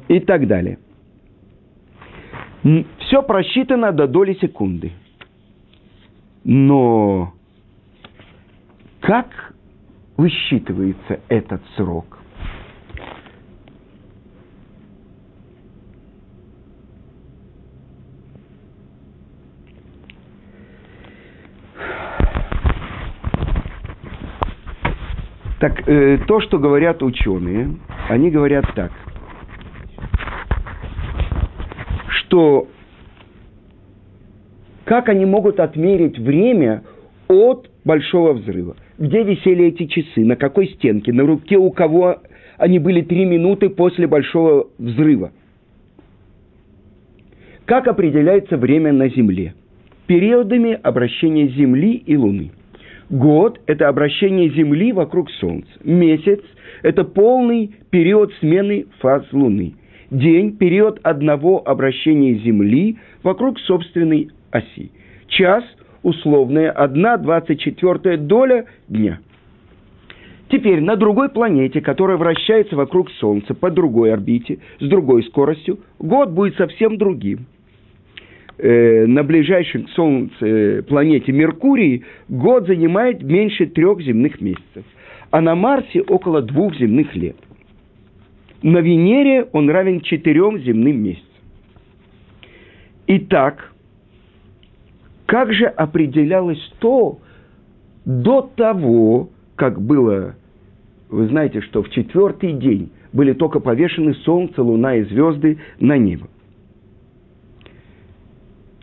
и 0.09 0.21
так 0.21 0.47
далее. 0.47 0.79
Все 2.99 3.23
просчитано 3.23 3.93
до 3.93 4.07
доли 4.07 4.35
секунды. 4.41 4.93
Но 6.45 7.33
как 9.02 9.54
высчитывается 10.16 11.21
этот 11.28 11.61
срок? 11.76 12.18
Так, 25.59 25.88
э, 25.88 26.18
то, 26.26 26.40
что 26.40 26.59
говорят 26.59 27.02
ученые, 27.04 27.76
они 28.09 28.30
говорят 28.30 28.64
так, 28.75 28.90
что 32.09 32.66
как 34.85 35.09
они 35.09 35.25
могут 35.25 35.61
отмерить 35.61 36.18
время 36.18 36.82
от 37.28 37.71
большого 37.85 38.32
взрыва? 38.32 38.76
Где 39.02 39.25
висели 39.25 39.64
эти 39.64 39.87
часы? 39.87 40.25
На 40.25 40.37
какой 40.37 40.68
стенке? 40.68 41.12
На 41.12 41.26
руке 41.26 41.56
у 41.56 41.73
кого 41.73 42.18
они 42.56 42.78
были 42.78 43.02
три 43.02 43.25
минуты 43.25 43.68
после 43.68 44.06
большого 44.06 44.68
взрыва? 44.78 45.32
Как 47.64 47.88
определяется 47.88 48.56
время 48.56 48.92
на 48.92 49.09
Земле? 49.09 49.54
Периодами 50.06 50.78
обращения 50.80 51.49
Земли 51.49 51.94
и 51.94 52.16
Луны– 52.16 52.52
Год– 53.11 53.61
это 53.66 53.88
обращение 53.88 54.49
Земли 54.50 54.92
вокруг 54.92 55.30
Солнца. 55.32 55.68
Месяц– 55.82 56.40
это 56.82 57.04
полный 57.04 57.75
период 57.90 58.32
смены 58.40 58.87
фаз 59.00 59.25
Луны. 59.32 59.75
День– 60.11 60.56
период 60.59 61.00
одного 61.02 61.61
обращения 61.68 62.35
Земли 62.37 62.99
вокруг 63.25 63.59
собственной 63.59 64.30
оси. 64.52 64.92
Час– 65.26 65.64
условная 66.02 66.71
одна 66.71 67.16
двадцать 67.16 67.61
четвертая 67.61 68.16
доля 68.16 68.66
дня. 68.88 69.21
Теперь 70.50 70.80
на 70.80 70.97
другой 70.97 71.30
планете, 71.30 71.80
которая 71.80 72.17
вращается 72.17 72.76
вокруг 72.76 73.10
Солнца 73.12 73.54
по 73.54 73.71
другой 73.71 74.12
орбите, 74.12 74.58
с 74.80 74.86
другой 74.86 75.25
скоростью, 75.25 75.78
год 75.99 76.30
будет 76.30 76.56
совсем 76.56 76.99
другим– 76.99 77.47
э, 78.62 79.06
на 79.06 79.23
ближайшей 79.23 79.84
к 79.84 79.91
Солнцу 79.91 80.34
э, 80.41 80.82
планете 80.82 81.32
Меркурий 81.32 82.04
год 82.28 82.67
занимает 82.67 83.23
меньше 83.23 83.67
трех 83.67 84.00
земных 84.00 84.41
месяцев, 84.41 84.84
а 85.30 85.41
на 85.41 85.54
Марсе 85.54 86.00
около 86.02 86.41
двух 86.43 86.76
земных 86.76 87.15
лет. 87.15 87.36
На 88.62 88.78
Венере 88.78 89.49
он 89.52 89.69
равен 89.69 90.00
четырем 90.00 90.58
земным 90.60 91.02
месяцам. 91.02 91.26
Итак, 93.08 93.72
как 95.26 95.52
же 95.52 95.67
определялось 95.67 96.73
то 96.78 97.19
до 98.04 98.50
того, 98.56 99.30
как 99.56 99.80
было, 99.80 100.35
вы 101.08 101.28
знаете, 101.28 101.61
что 101.61 101.82
в 101.82 101.91
четвертый 101.91 102.52
день 102.54 102.91
были 103.13 103.32
только 103.32 103.61
повешены 103.61 104.15
Солнце, 104.25 104.63
Луна 104.63 104.97
и 104.97 105.04
звезды 105.04 105.58
на 105.78 105.97
небо. 105.99 106.28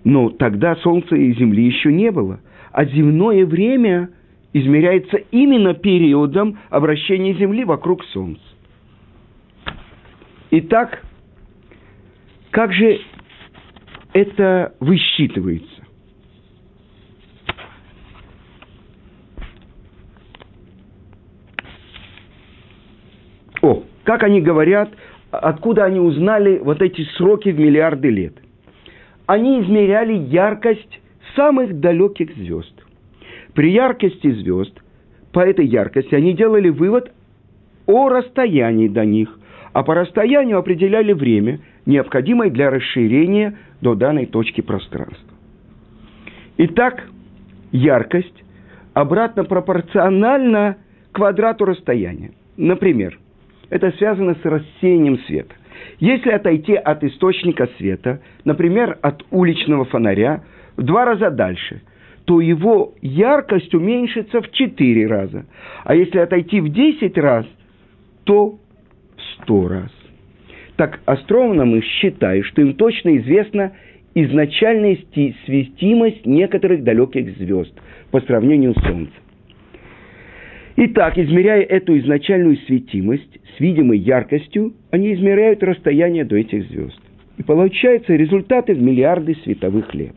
Но 0.03 0.29
тогда 0.29 0.75
Солнца 0.77 1.15
и 1.15 1.33
Земли 1.33 1.65
еще 1.65 1.91
не 1.91 2.11
было. 2.11 2.39
А 2.71 2.85
земное 2.85 3.45
время 3.45 4.09
измеряется 4.53 5.17
именно 5.31 5.73
периодом 5.73 6.57
обращения 6.69 7.33
Земли 7.33 7.65
вокруг 7.65 8.03
Солнца. 8.05 8.41
Итак, 10.51 11.03
как 12.51 12.73
же 12.73 12.99
это 14.13 14.73
высчитывается? 14.79 15.67
О, 23.61 23.83
как 24.09 24.23
они 24.23 24.41
говорят, 24.41 24.89
откуда 25.29 25.85
они 25.85 25.99
узнали 25.99 26.57
вот 26.57 26.81
эти 26.81 27.03
сроки 27.15 27.49
в 27.49 27.59
миллиарды 27.59 28.09
лет– 28.09 28.33
они 29.27 29.61
измеряли 29.61 30.13
яркость 30.13 30.99
самых 31.35 31.79
далеких 31.79 32.35
звезд. 32.35 32.73
При 33.53 33.71
яркости 33.71 34.31
звезд, 34.31 34.73
по 35.31 35.41
этой 35.41 35.67
яркости, 35.67 36.15
они 36.15 36.33
делали 36.33 36.69
вывод 36.69 37.11
о 37.85 38.09
расстоянии 38.09 38.87
до 38.87 39.05
них, 39.05 39.37
а 39.73 39.83
по 39.83 39.93
расстоянию 39.93 40.57
определяли 40.57 41.13
время, 41.13 41.59
необходимое 41.85 42.49
для 42.49 42.71
расширения 42.71 43.59
до 43.81 43.93
данной 43.93 44.25
точки 44.25 44.61
пространства. 44.61 45.37
Итак, 46.57 47.03
яркость 47.71 48.43
обратно 48.95 49.43
пропорциональна 49.43 50.77
квадрату 51.11 51.65
расстояния. 51.65 52.31
Например, 52.57 53.19
это 53.69 53.91
связано 53.91 54.35
с 54.35 54.45
рассеянием 54.45 55.19
света. 55.19 55.53
Если 55.99 56.29
отойти 56.29 56.75
от 56.75 57.03
источника 57.03 57.67
света, 57.77 58.21
например, 58.45 58.97
от 59.01 59.25
уличного 59.31 59.85
фонаря, 59.85 60.43
в 60.77 60.83
два 60.83 61.05
раза 61.05 61.29
дальше, 61.29 61.81
то 62.25 62.41
его 62.41 62.93
яркость 63.01 63.73
уменьшится 63.73 64.41
в 64.41 64.51
четыре 64.51 65.07
раза. 65.07 65.45
А 65.83 65.95
если 65.95 66.19
отойти 66.19 66.61
в 66.61 66.69
десять 66.69 67.17
раз, 67.17 67.45
то 68.23 68.59
в 69.17 69.21
сто 69.41 69.67
раз. 69.67 69.91
Так 70.75 70.99
астрономы 71.05 71.81
считают, 71.81 72.45
что 72.45 72.61
им 72.61 72.75
точно 72.75 73.17
известна 73.17 73.73
изначальная 74.15 74.97
светимость 75.45 76.25
некоторых 76.25 76.83
далеких 76.83 77.37
звезд 77.37 77.73
по 78.11 78.21
сравнению 78.21 78.73
с 78.73 78.81
Солнцем. 78.83 79.13
Итак, 80.81 81.17
измеряя 81.17 81.63
эту 81.63 81.99
изначальную 81.99 82.55
светимость 82.65 83.37
с 83.57 83.59
видимой 83.59 83.97
яркостью, 83.97 84.75
они 84.91 85.13
измеряют 85.13 85.61
расстояние 85.61 86.23
до 86.23 86.37
этих 86.37 86.69
звезд. 86.69 86.97
И 87.37 87.43
получаются 87.43 88.15
результаты 88.15 88.75
в 88.75 88.81
миллиарды 88.81 89.35
световых 89.43 89.93
лет. 89.93 90.15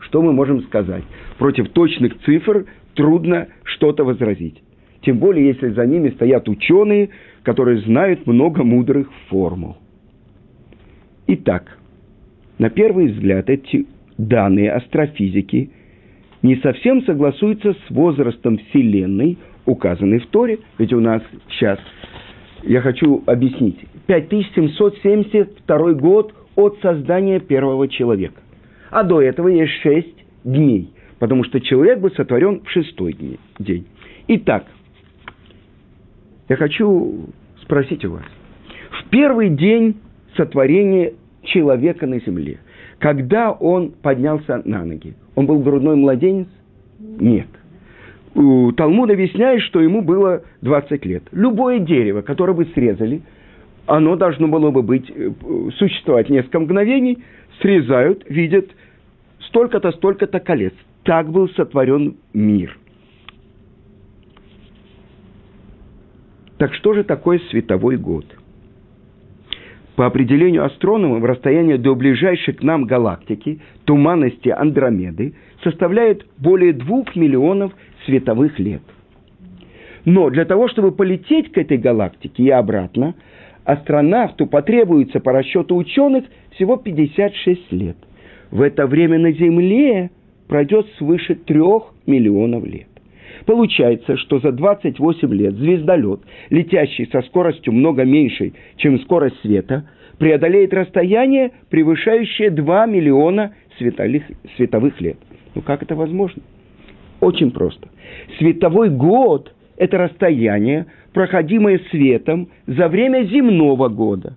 Что 0.00 0.20
мы 0.20 0.32
можем 0.32 0.64
сказать? 0.64 1.04
Против 1.38 1.68
точных 1.68 2.20
цифр 2.24 2.66
трудно 2.94 3.46
что-то 3.62 4.02
возразить. 4.02 4.60
Тем 5.02 5.20
более, 5.20 5.46
если 5.46 5.68
за 5.68 5.86
ними 5.86 6.08
стоят 6.10 6.48
ученые, 6.48 7.10
которые 7.44 7.82
знают 7.82 8.26
много 8.26 8.64
мудрых 8.64 9.08
формул. 9.28 9.76
Итак, 11.28 11.78
на 12.58 12.68
первый 12.68 13.12
взгляд, 13.12 13.48
эти 13.48 13.86
данные 14.18 14.72
астрофизики– 14.72 15.70
не 16.44 16.56
совсем 16.56 17.02
согласуется 17.04 17.72
с 17.72 17.90
возрастом 17.90 18.58
Вселенной, 18.58 19.38
указанной 19.64 20.18
в 20.18 20.26
Торе. 20.26 20.58
Ведь 20.76 20.92
у 20.92 21.00
нас 21.00 21.22
сейчас, 21.48 21.78
я 22.62 22.82
хочу 22.82 23.24
объяснить, 23.24 23.78
5772 24.06 25.92
год 25.94 26.34
от 26.54 26.78
создания 26.82 27.40
первого 27.40 27.88
человека. 27.88 28.42
А 28.90 29.04
до 29.04 29.22
этого 29.22 29.48
есть 29.48 29.72
шесть 29.80 30.22
дней, 30.44 30.90
потому 31.18 31.44
что 31.44 31.62
человек 31.62 32.00
был 32.00 32.10
сотворен 32.10 32.60
в 32.60 32.68
шестой 32.70 33.16
день. 33.58 33.86
Итак, 34.28 34.66
я 36.50 36.56
хочу 36.56 37.30
спросить 37.62 38.04
у 38.04 38.12
вас. 38.12 38.24
В 38.90 39.08
первый 39.08 39.48
день 39.48 39.96
сотворения 40.36 41.14
человека 41.42 42.06
на 42.06 42.20
земле. 42.20 42.58
Когда 42.98 43.50
он 43.50 43.92
поднялся 43.92 44.60
на 44.66 44.84
ноги, 44.84 45.14
он 45.34 45.46
был 45.46 45.60
грудной 45.60 45.96
младенец? 45.96 46.48
Нет. 46.98 47.48
Талмуд 48.34 49.10
объясняет, 49.10 49.62
что 49.62 49.80
ему 49.80 50.02
было 50.02 50.42
20 50.62 51.04
лет. 51.06 51.24
Любое 51.32 51.78
дерево, 51.78 52.22
которое 52.22 52.52
бы 52.52 52.66
срезали, 52.66 53.22
оно 53.86 54.16
должно 54.16 54.48
было 54.48 54.70
бы 54.70 54.82
быть, 54.82 55.10
э, 55.10 55.30
существовать 55.76 56.30
несколько 56.30 56.58
мгновений, 56.58 57.22
срезают, 57.60 58.24
видят 58.28 58.66
столько-то, 59.40 59.92
столько-то 59.92 60.40
колец. 60.40 60.72
Так 61.04 61.30
был 61.30 61.48
сотворен 61.50 62.16
мир. 62.32 62.76
Так 66.58 66.74
что 66.74 66.94
же 66.94 67.04
такое 67.04 67.40
световой 67.50 67.96
год? 67.96 68.24
По 69.96 70.06
определению 70.06 70.64
астрономов, 70.64 71.22
расстояние 71.22 71.78
до 71.78 71.94
ближайшей 71.94 72.54
к 72.54 72.62
нам 72.62 72.84
галактики, 72.84 73.60
туманности 73.84 74.48
Андромеды, 74.48 75.34
составляет 75.62 76.26
более 76.36 76.72
двух 76.72 77.14
миллионов 77.14 77.72
световых 78.04 78.58
лет. 78.58 78.82
Но 80.04 80.30
для 80.30 80.44
того, 80.44 80.68
чтобы 80.68 80.92
полететь 80.92 81.52
к 81.52 81.58
этой 81.58 81.78
галактике 81.78 82.42
и 82.42 82.50
обратно, 82.50 83.14
астронавту 83.64 84.46
потребуется 84.46 85.20
по 85.20 85.32
расчету 85.32 85.76
ученых 85.76 86.24
всего 86.50 86.76
56 86.76 87.72
лет. 87.72 87.96
В 88.50 88.60
это 88.62 88.86
время 88.86 89.18
на 89.18 89.32
Земле 89.32 90.10
пройдет 90.48 90.86
свыше 90.98 91.36
трех 91.36 91.94
миллионов 92.06 92.64
лет. 92.64 92.88
Получается, 93.46 94.16
что 94.16 94.38
за 94.38 94.52
28 94.52 95.34
лет 95.34 95.54
звездолет, 95.54 96.20
летящий 96.50 97.06
со 97.10 97.22
скоростью 97.22 97.72
много 97.72 98.04
меньшей, 98.04 98.54
чем 98.76 98.98
скорость 99.00 99.40
света, 99.42 99.88
преодолеет 100.18 100.72
расстояние, 100.72 101.52
превышающее 101.70 102.50
2 102.50 102.86
миллиона 102.86 103.54
световых, 103.78 104.22
световых 104.56 105.00
лет. 105.00 105.18
Ну 105.54 105.62
как 105.62 105.82
это 105.82 105.94
возможно? 105.94 106.42
Очень 107.20 107.50
просто. 107.50 107.88
Световой 108.38 108.90
год– 108.90 109.54
это 109.76 109.98
расстояние, 109.98 110.86
проходимое 111.12 111.80
светом 111.90 112.48
за 112.66 112.88
время 112.88 113.24
земного 113.24 113.88
года. 113.88 114.36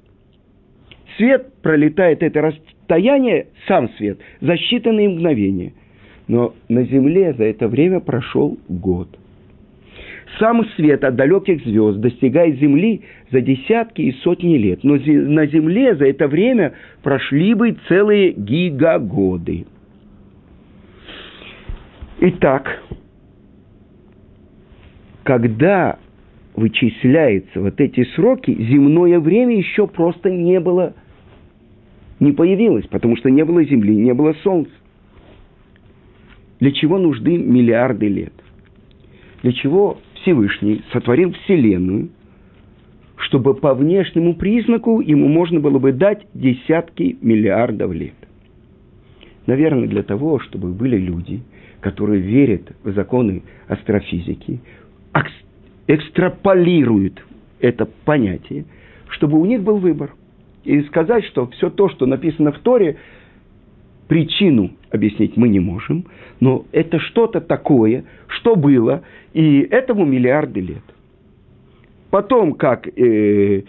Свет 1.18 1.62
пролетает 1.62 2.22
это 2.22 2.42
расстояние, 2.42 3.48
сам 3.68 3.90
свет, 3.98 4.20
за 4.40 4.54
считанные 4.54 5.10
мгновения. 5.10 5.74
Но 6.28 6.54
на 6.68 6.84
Земле 6.84 7.34
за 7.34 7.46
это 7.46 7.68
время 7.68 8.00
прошел 8.00 8.58
год. 8.68 9.08
Сам 10.40 10.66
свет 10.76 11.04
от 11.04 11.16
далеких 11.16 11.64
звезд 11.64 12.00
достигает 12.00 12.60
Земли 12.60 13.02
за 13.32 13.42
десятки 13.42 14.02
и 14.02 14.12
сотни 14.24 14.58
лет. 14.58 14.84
Но 14.84 14.96
на 14.96 15.48
Земле 15.48 15.96
за 15.96 16.06
это 16.06 16.28
время 16.28 16.74
прошли 17.02 17.54
бы 17.54 17.76
целые 17.88 18.34
гигагоды. 18.34 19.66
Итак, 22.20 22.84
когда 25.24 25.98
вычисляются 26.56 27.62
вот 27.62 27.80
эти 27.80 28.04
сроки, 28.16 28.52
земное 28.52 29.20
время 29.20 29.56
еще 29.56 29.88
просто 29.88 30.30
не 30.30 30.60
было, 30.60 30.94
не 32.20 32.32
появилось, 32.32 32.88
потому 32.88 33.16
что 33.18 33.30
не 33.30 33.46
было 33.46 33.64
Земли, 33.64 33.96
не 33.96 34.14
было 34.14 34.34
Солнца. 34.44 34.72
Для 36.60 36.72
чего 36.72 36.98
нужны 36.98 37.38
миллиарды 37.38 38.08
лет? 38.08 38.34
Для 39.44 39.54
чего 39.54 40.00
Всевышний 40.16 40.82
сотворил 40.92 41.34
Вселенную, 41.34 42.10
чтобы 43.18 43.54
по 43.54 43.74
внешнему 43.74 44.36
признаку 44.36 45.02
ему 45.02 45.28
можно 45.28 45.60
было 45.60 45.80
бы 45.80 45.92
дать 45.92 46.26
десятки 46.34 47.18
миллиардов 47.22 47.94
лет? 47.94 48.16
Наверное, 49.46 49.88
для 49.88 50.04
того, 50.04 50.40
чтобы 50.40 50.70
были 50.70 50.98
люди– 50.98 51.42
которые 51.82 52.22
верят 52.22 52.72
в 52.84 52.92
законы 52.94 53.44
астрофизики, 53.68 54.60
экстраполируют 55.88 57.24
это 57.60 57.86
понятие, 57.86 58.66
чтобы 59.10 59.40
у 59.40 59.46
них 59.46 59.64
был 59.64 59.78
выбор. 59.78 60.14
И 60.64 60.82
сказать, 60.84 61.24
что 61.26 61.48
все 61.48 61.70
то, 61.70 61.90
что 61.90 62.06
написано 62.06 62.52
в 62.52 62.60
Торе, 62.60 62.98
причину 64.08 64.72
объяснить 64.92 65.38
мы 65.38 65.50
не 65.50 65.60
можем, 65.60 66.06
но 66.40 66.66
это 66.72 67.00
что-то 67.00 67.42
такое, 67.42 68.06
что 68.28 68.56
было, 68.56 69.04
и 69.34 69.60
этому 69.62 70.06
миллиарды 70.06 70.62
лет. 70.62 70.84
Потом, 72.10 72.54
как 72.54 72.88
э, 72.88 73.64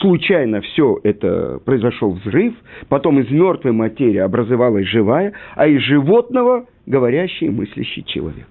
случайно 0.00 0.60
все 0.60 1.00
это 1.02 1.60
произошел 1.64 2.12
взрыв, 2.12 2.54
потом 2.88 3.20
из 3.20 3.30
мертвой 3.30 3.72
материи 3.72 4.18
образовалась 4.18 4.86
живая, 4.86 5.32
а 5.56 5.66
из 5.66 5.80
животного 5.82 6.66
говорящий 6.86 7.48
и 7.48 7.50
мыслящий 7.50 8.04
человек. 8.04 8.48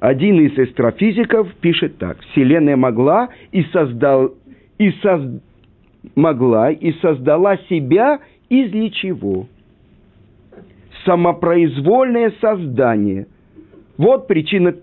Один 0.00 0.40
из 0.40 0.58
астрофизиков 0.58 1.52
пишет 1.60 1.98
так. 1.98 2.18
Вселенная 2.32 2.76
могла 2.76 3.28
и, 3.52 3.62
создал, 3.64 4.34
и 4.78 4.90
соз, 5.02 5.22
могла 6.14 6.70
и 6.70 6.92
создала 7.00 7.58
себя 7.68 8.20
из 8.48 8.72
ничего. 8.72 9.46
Самопроизвольное 11.04 12.32
создание. 12.40 13.26
Вот 13.96 14.26
причина 14.26 14.74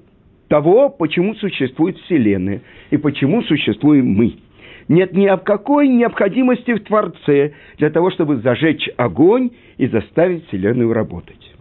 того, 0.48 0.90
почему 0.90 1.36
существует 1.36 1.98
Вселенная 2.00 2.62
и 2.90 2.98
почему 2.98 3.42
существуем 3.44 4.08
мы. 4.08 4.36
Нет 4.88 5.14
ни 5.14 5.26
об 5.26 5.44
какой 5.44 5.88
необходимости 5.90 6.74
в 6.74 6.84
Творце 6.84 7.54
для 7.78 7.90
того, 7.90 8.10
чтобы 8.10 8.38
зажечь 8.38 8.90
огонь 8.96 9.52
и 9.78 9.88
заставить 9.88 10.48
Вселенную 10.48 10.94
работать. 10.94 11.54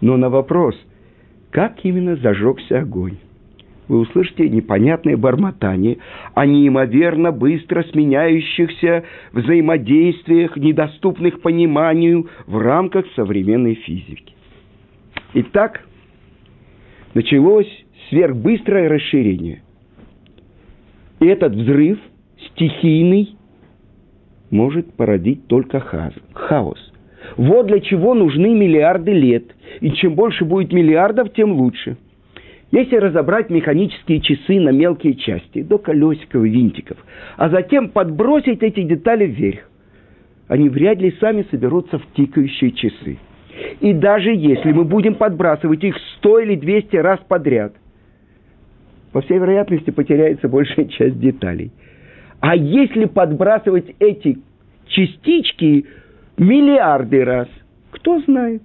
Но 0.00 0.16
на 0.16 0.28
вопрос, 0.28 0.76
как 1.50 1.84
именно 1.84 2.16
зажегся 2.16 2.80
огонь, 2.80 3.16
вы 3.88 4.00
услышите 4.00 4.48
непонятное 4.48 5.16
бормотание 5.16 5.98
о 6.34 6.46
неимоверно 6.46 7.32
быстро 7.32 7.84
сменяющихся 7.84 9.04
взаимодействиях, 9.32 10.56
недоступных 10.56 11.40
пониманию 11.40 12.28
в 12.46 12.58
рамках 12.58 13.06
современной 13.14 13.74
физики. 13.74 14.34
Итак, 15.34 15.86
началось 17.14 17.70
сверхбыстрое 18.08 18.88
расширение. 18.88 19.62
И 21.20 21.26
этот 21.26 21.54
взрыв 21.54 21.98
стихийный 22.48 23.36
может 24.50 24.92
породить 24.94 25.46
только 25.46 25.80
хаос. 25.80 26.92
Вот 27.36 27.66
для 27.66 27.80
чего 27.80 28.14
нужны 28.14 28.54
миллиарды 28.54 29.12
лет. 29.12 29.44
И 29.80 29.90
чем 29.92 30.14
больше 30.14 30.44
будет 30.44 30.72
миллиардов, 30.72 31.32
тем 31.32 31.52
лучше. 31.52 31.96
Если 32.72 32.96
разобрать 32.96 33.48
механические 33.48 34.20
часы 34.20 34.60
на 34.60 34.70
мелкие 34.70 35.14
части, 35.14 35.62
до 35.62 35.78
колесиков 35.78 36.44
и 36.44 36.48
винтиков, 36.48 36.98
а 37.36 37.48
затем 37.48 37.90
подбросить 37.90 38.62
эти 38.62 38.82
детали 38.82 39.26
вверх, 39.26 39.60
они 40.48 40.68
вряд 40.68 40.98
ли 40.98 41.12
сами 41.20 41.46
соберутся 41.50 41.98
в 41.98 42.06
тикающие 42.14 42.72
часы. 42.72 43.18
И 43.80 43.92
даже 43.92 44.30
если 44.34 44.72
мы 44.72 44.84
будем 44.84 45.14
подбрасывать 45.14 45.82
их 45.84 45.96
сто 46.16 46.38
или 46.38 46.56
двести 46.56 46.96
раз 46.96 47.20
подряд, 47.28 47.74
по 49.12 49.22
всей 49.22 49.38
вероятности 49.38 49.90
потеряется 49.90 50.48
большая 50.48 50.84
часть 50.98 51.18
деталей. 51.18 51.70
А 52.40 52.54
если 52.54 53.06
подбрасывать 53.06 53.94
эти 53.98 54.38
частички 54.88 55.86
миллиарды 56.36 57.24
раз. 57.24 57.48
Кто 57.90 58.20
знает? 58.20 58.62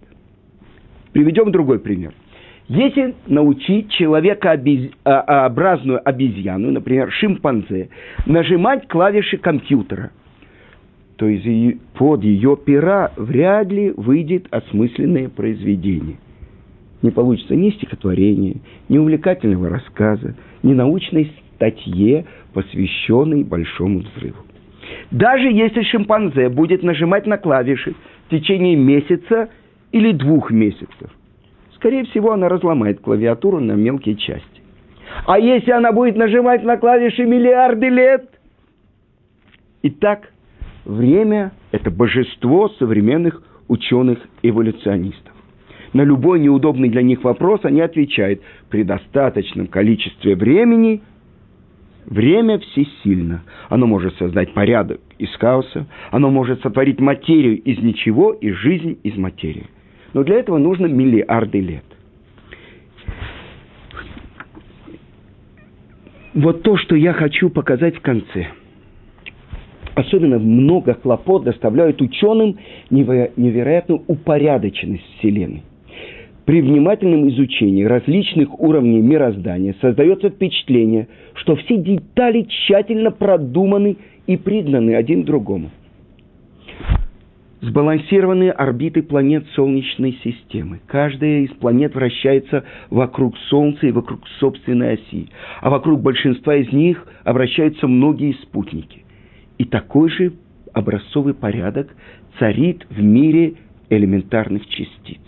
Приведем 1.14 1.52
другой 1.52 1.80
пример. 1.80 2.14
Если 2.72 3.16
научить 3.28 3.92
человекообразную 3.92 6.08
обезьяну, 6.08 6.72
например, 6.72 7.12
шимпанзе, 7.12 7.90
нажимать 8.26 8.88
клавиши 8.88 9.38
компьютера, 9.38 10.12
то 11.18 11.28
из 11.28 11.78
под 11.96 12.24
ее 12.24 12.56
пера 12.56 13.12
вряд 13.18 13.70
ли 13.70 13.92
выйдет 13.92 14.48
осмысленное 14.52 15.28
произведение. 15.28 16.16
Не 17.02 17.12
получится 17.12 17.58
ни 17.58 17.72
стихотворения, 17.72 18.62
ни 18.88 18.98
увлекательного 18.98 19.68
рассказа, 19.68 20.38
ни 20.64 20.74
научной 20.74 21.30
статье, 21.56 22.24
посвященной 22.54 23.44
Большому 23.44 24.00
взрыву. 24.00 24.46
Даже 25.12 25.52
если 25.52 25.82
шимпанзе 25.82 26.48
будет 26.48 26.84
нажимать 26.84 27.28
на 27.28 27.38
клавиши 27.38 27.96
в 28.28 28.30
течение 28.30 28.78
месяца 28.78 29.50
или 29.92 30.14
двух 30.14 30.52
месяцев, 30.52 31.12
скорее 31.82 32.06
всего, 32.06 32.32
она 32.32 32.48
разломает 32.48 33.02
клавиатуру 33.02 33.60
на 33.60 33.72
мелкие 33.74 34.16
части. 34.16 34.62
А 35.26 35.40
если 35.40 35.72
она 35.72 35.92
будет 35.92 36.16
нажимать 36.16 36.64
на 36.64 36.78
клавиши 36.78 37.26
миллиарды 37.26 37.90
лет? 37.90 38.30
Итак, 39.82 40.32
время– 40.86 41.52
это 41.72 41.90
божество 41.90 42.70
современных 42.78 43.42
ученых-эволюционистов. 43.68 45.34
На 45.94 46.04
любой 46.04 46.40
неудобный 46.40 46.88
для 46.88 47.02
них 47.02 47.24
вопрос 47.24 47.62
они 47.64 47.82
отвечают, 47.82 48.42
при 48.70 48.84
достаточном 48.84 49.68
количестве 49.68 50.36
времени 50.36 51.02
Время 52.06 52.58
всесильно. 52.58 53.44
Оно 53.70 53.86
может 53.86 54.18
создать 54.18 54.54
порядок 54.56 55.00
из 55.20 55.30
хаоса, 55.36 55.86
оно 56.10 56.32
может 56.32 56.60
сотворить 56.62 57.00
материю 57.00 57.62
из 57.62 57.78
ничего 57.78 58.32
и 58.32 58.50
жизнь 58.52 58.98
из 59.04 59.16
материи. 59.18 59.68
Но 60.14 60.24
для 60.24 60.38
этого 60.38 60.58
нужно 60.58 60.88
миллиарды 60.88 61.60
лет. 61.60 61.84
Вот 66.34 66.64
то, 66.64 66.78
что 66.78 66.96
я 66.96 67.14
хочу 67.14 67.50
показать 67.50 67.98
в 67.98 68.02
конце. 68.02 68.48
Особенно 69.96 70.40
много 70.40 70.94
хлопот 70.94 71.44
доставляют 71.44 72.02
ученым 72.02 72.58
невероятную 72.90 74.04
упорядоченность 74.08 75.04
Вселенной. 75.18 75.64
При 76.46 76.62
внимательном 76.62 77.30
изучении 77.30 77.84
различных 77.84 78.60
уровней 78.60 79.02
мироздания 79.02 79.76
создается 79.82 80.30
впечатление, 80.30 81.08
что 81.36 81.56
все 81.56 81.78
детали 81.78 82.44
тщательно 82.44 83.12
продуманы 83.12 83.98
и 84.28 84.38
пригнаны 84.38 84.96
один 84.96 85.24
другому. 85.24 85.70
Сбалансированные 87.62 88.52
орбиты 88.52 89.04
планет 89.04 89.46
Солнечной 89.54 90.18
системы. 90.24 90.80
Каждая 90.88 91.42
из 91.42 91.52
планет 91.52 91.94
вращается 91.94 92.64
вокруг 92.90 93.38
Солнца 93.50 93.86
и 93.86 93.92
вокруг 93.92 94.28
собственной 94.40 94.94
оси, 94.94 95.30
а 95.62 95.70
вокруг 95.70 96.02
большинства 96.02 96.56
из 96.56 96.72
них 96.74 97.06
обращаются 97.24 97.88
многие 97.88 98.34
спутники. 98.42 99.06
И 99.60 99.66
такой 99.66 100.10
же 100.10 100.34
образцовый 100.74 101.36
порядок 101.36 101.96
царит 102.40 102.88
в 102.90 103.00
мире 103.00 103.54
элементарных 103.92 104.66
частиц. 104.68 105.20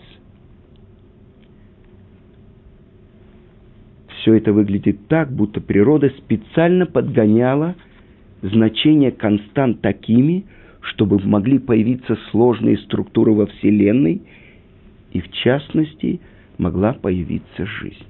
Все 4.08 4.34
это 4.34 4.52
выглядит 4.52 5.06
так, 5.06 5.30
будто 5.30 5.60
природа 5.60 6.10
специально 6.18 6.86
подгоняла 6.86 7.76
значения 8.42 9.12
констант 9.12 9.82
такими, 9.82 10.46
чтобы 10.84 11.18
могли 11.20 11.58
появиться 11.58 12.16
сложные 12.30 12.78
структуры 12.78 13.32
во 13.32 13.46
Вселенной, 13.46 14.22
и 15.12 15.20
в 15.20 15.30
частности 15.30 16.20
могла 16.58 16.92
появиться 16.92 17.66
жизнь. 17.66 18.06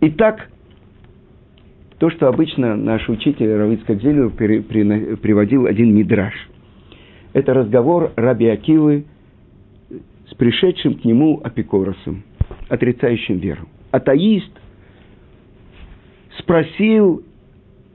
Итак, 0.00 0.50
то, 1.98 2.10
что 2.10 2.28
обычно 2.28 2.76
наш 2.76 3.08
учитель 3.08 3.54
Равицкак 3.54 4.00
Зелев 4.02 4.34
приводил 4.34 5.66
один 5.66 5.94
мидраж. 5.94 6.34
Это 7.32 7.54
разговор 7.54 8.12
Раби 8.16 8.46
Акивы 8.48 9.04
с 10.28 10.34
пришедшим 10.34 10.94
к 10.94 11.04
нему 11.04 11.40
апикоросом– 11.42 12.22
отрицающим 12.68 13.38
веру. 13.38 13.68
Атеист 13.90 14.50
спросил 16.38 17.22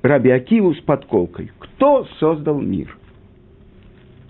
Раби 0.02 0.30
Акиву 0.30 0.74
с 0.74 0.80
подколкой, 0.80 1.52
кто 1.80 2.06
создал 2.20 2.60
мир? 2.60 2.94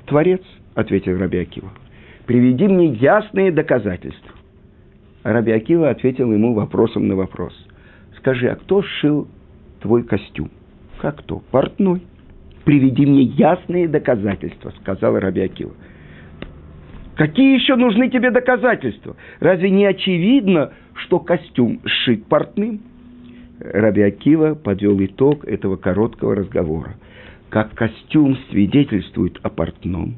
Творец, 0.05 0.41
ответил 0.75 1.17
Раби 1.17 1.39
Акива. 1.39 1.69
Приведи 2.27 2.67
мне 2.67 2.93
ясные 2.93 3.51
доказательства. 3.51 4.35
Раби 5.23 5.51
Акива 5.51 5.89
ответил 5.89 6.31
ему 6.31 6.53
вопросом 6.53 7.07
на 7.07 7.15
вопрос. 7.15 7.53
Скажи, 8.19 8.49
а 8.49 8.55
кто 8.55 8.83
сшил 8.83 9.27
твой 9.81 10.03
костюм? 10.03 10.51
Как 11.01 11.17
кто? 11.17 11.39
Портной. 11.49 12.03
Приведи 12.65 13.07
мне 13.07 13.23
ясные 13.23 13.87
доказательства, 13.87 14.71
сказал 14.81 15.17
Раби 15.17 15.41
Акива. 15.41 15.73
Какие 17.15 17.55
еще 17.55 17.77
нужны 17.77 18.11
тебе 18.11 18.29
доказательства? 18.29 19.15
Разве 19.39 19.71
не 19.71 19.87
очевидно, 19.87 20.73
что 20.93 21.17
костюм 21.19 21.81
сшит 21.83 22.27
портным? 22.27 22.81
Раби 23.59 24.03
Акива 24.03 24.53
подвел 24.53 25.03
итог 25.03 25.45
этого 25.45 25.77
короткого 25.77 26.35
разговора. 26.35 26.95
Как 27.49 27.73
костюм 27.73 28.37
свидетельствует 28.51 29.39
о 29.41 29.49
портном, 29.49 30.15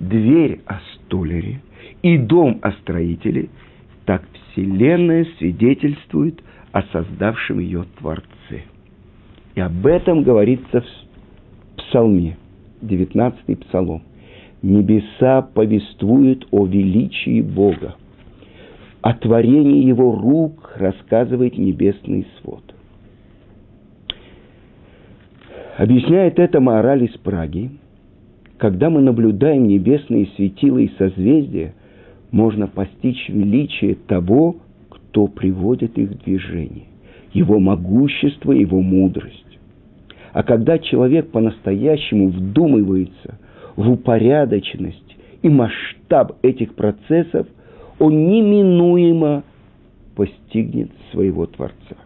дверь 0.00 0.60
о 0.66 0.80
столере 0.94 1.62
и 2.02 2.18
дом 2.18 2.58
о 2.60 2.72
строителе, 2.72 3.48
так 4.04 4.22
Вселенная 4.52 5.26
свидетельствует 5.38 6.42
о 6.72 6.82
создавшем 6.82 7.58
ее 7.60 7.86
Творце. 7.98 8.64
И 9.54 9.60
об 9.60 9.86
этом 9.86 10.24
говорится 10.24 10.82
в 10.82 11.76
Псалме, 11.78 12.36
19-й 12.82 13.56
Псалом 13.56 14.02
небеса 14.60 15.42
повествуют 15.42 16.46
о 16.50 16.66
величии 16.66 17.40
Бога. 17.40 17.96
О 19.00 19.14
творении 19.14 19.86
Его 19.86 20.12
рук 20.16 20.72
рассказывает 20.76 21.56
небесный 21.56 22.26
свод. 22.40 22.73
Объясняет 25.76 26.38
это 26.38 26.60
мораль 26.60 27.04
из 27.04 27.16
Праги. 27.18 27.70
Когда 28.58 28.90
мы 28.90 29.00
наблюдаем 29.00 29.66
небесные 29.66 30.28
светила 30.36 30.78
и 30.78 30.90
созвездия, 30.96 31.74
можно 32.30 32.68
постичь 32.68 33.28
величие 33.28 33.96
того, 33.96 34.56
кто 34.88 35.26
приводит 35.26 35.98
их 35.98 36.10
в 36.10 36.24
движение, 36.24 36.84
его 37.32 37.58
могущество, 37.58 38.52
его 38.52 38.80
мудрость. 38.80 39.58
А 40.32 40.44
когда 40.44 40.78
человек 40.78 41.30
по-настоящему 41.30 42.28
вдумывается 42.28 43.38
в 43.74 43.90
упорядоченность 43.90 45.16
и 45.42 45.48
масштаб 45.48 46.36
этих 46.42 46.74
процессов, 46.74 47.48
он 47.98 48.28
неминуемо 48.28 49.42
постигнет 50.14 50.90
своего 51.10 51.46
Творца. 51.46 51.96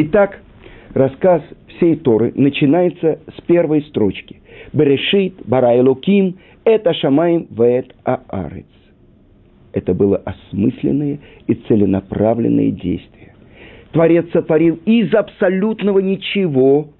Итак, 0.00 0.40
рассказ 0.94 1.42
всей 1.66 1.96
Торы 1.96 2.32
начинается 2.36 3.18
с 3.36 3.40
первой 3.48 3.82
строчки. 3.82 4.40
Берешит, 4.72 5.34
бара 5.44 5.76
Элоким, 5.76 6.36
это 6.62 6.94
шамаем 6.94 7.48
веет 7.50 7.96
аарец. 8.04 8.66
Это 9.72 9.94
было 9.94 10.18
осмысленное 10.18 11.18
и 11.48 11.54
целенаправленное 11.54 12.70
действие. 12.70 13.34
Творец 13.90 14.30
сотворил 14.32 14.78
из 14.86 15.12
абсолютного 15.12 15.98
ничего 15.98 16.90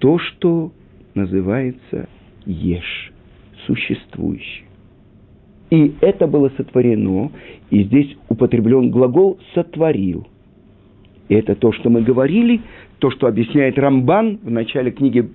то, 0.00 0.18
что 0.18 0.70
называется 1.14 2.10
ешь, 2.44 3.10
существующий. 3.64 4.64
И 5.70 5.94
это 6.02 6.26
было 6.26 6.50
сотворено, 6.58 7.32
и 7.70 7.84
здесь 7.84 8.14
употреблен 8.28 8.90
глагол 8.90 9.38
«сотворил». 9.54 10.26
И 11.30 11.34
это 11.36 11.54
то, 11.54 11.72
что 11.72 11.88
мы 11.90 12.02
говорили, 12.02 12.60
то, 12.98 13.10
что 13.12 13.28
объясняет 13.28 13.78
Рамбан 13.78 14.40
в 14.42 14.50
начале 14.50 14.90
книги 14.90 15.30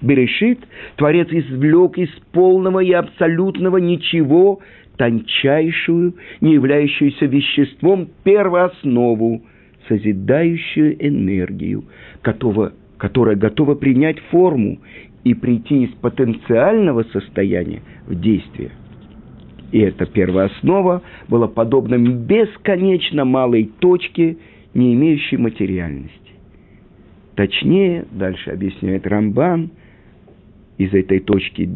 Берешит, 0.00 0.58
Творец 0.96 1.28
извлек 1.30 1.96
из 1.96 2.10
полного 2.32 2.80
и 2.80 2.90
абсолютного 2.90 3.76
ничего 3.78 4.58
тончайшую, 4.96 6.14
не 6.40 6.54
являющуюся 6.54 7.26
веществом, 7.26 8.08
первооснову, 8.24 9.42
созидающую 9.86 10.96
энергию, 11.06 11.84
готова, 12.24 12.72
которая 12.96 13.36
готова 13.36 13.76
принять 13.76 14.18
форму 14.32 14.80
и 15.22 15.34
прийти 15.34 15.84
из 15.84 15.90
потенциального 16.00 17.04
состояния 17.12 17.82
в 18.08 18.20
действие. 18.20 18.72
И 19.70 19.78
эта 19.78 20.04
первооснова 20.06 21.02
была 21.28 21.46
подобна 21.46 21.96
бесконечно 21.96 23.24
малой 23.24 23.70
точке, 23.78 24.36
не 24.78 24.94
имеющей 24.94 25.36
материальности. 25.36 26.14
Точнее, 27.34 28.06
дальше 28.12 28.50
объясняет 28.50 29.06
Рамбан, 29.06 29.70
из 30.78 30.94
этой 30.94 31.18
точки 31.18 31.68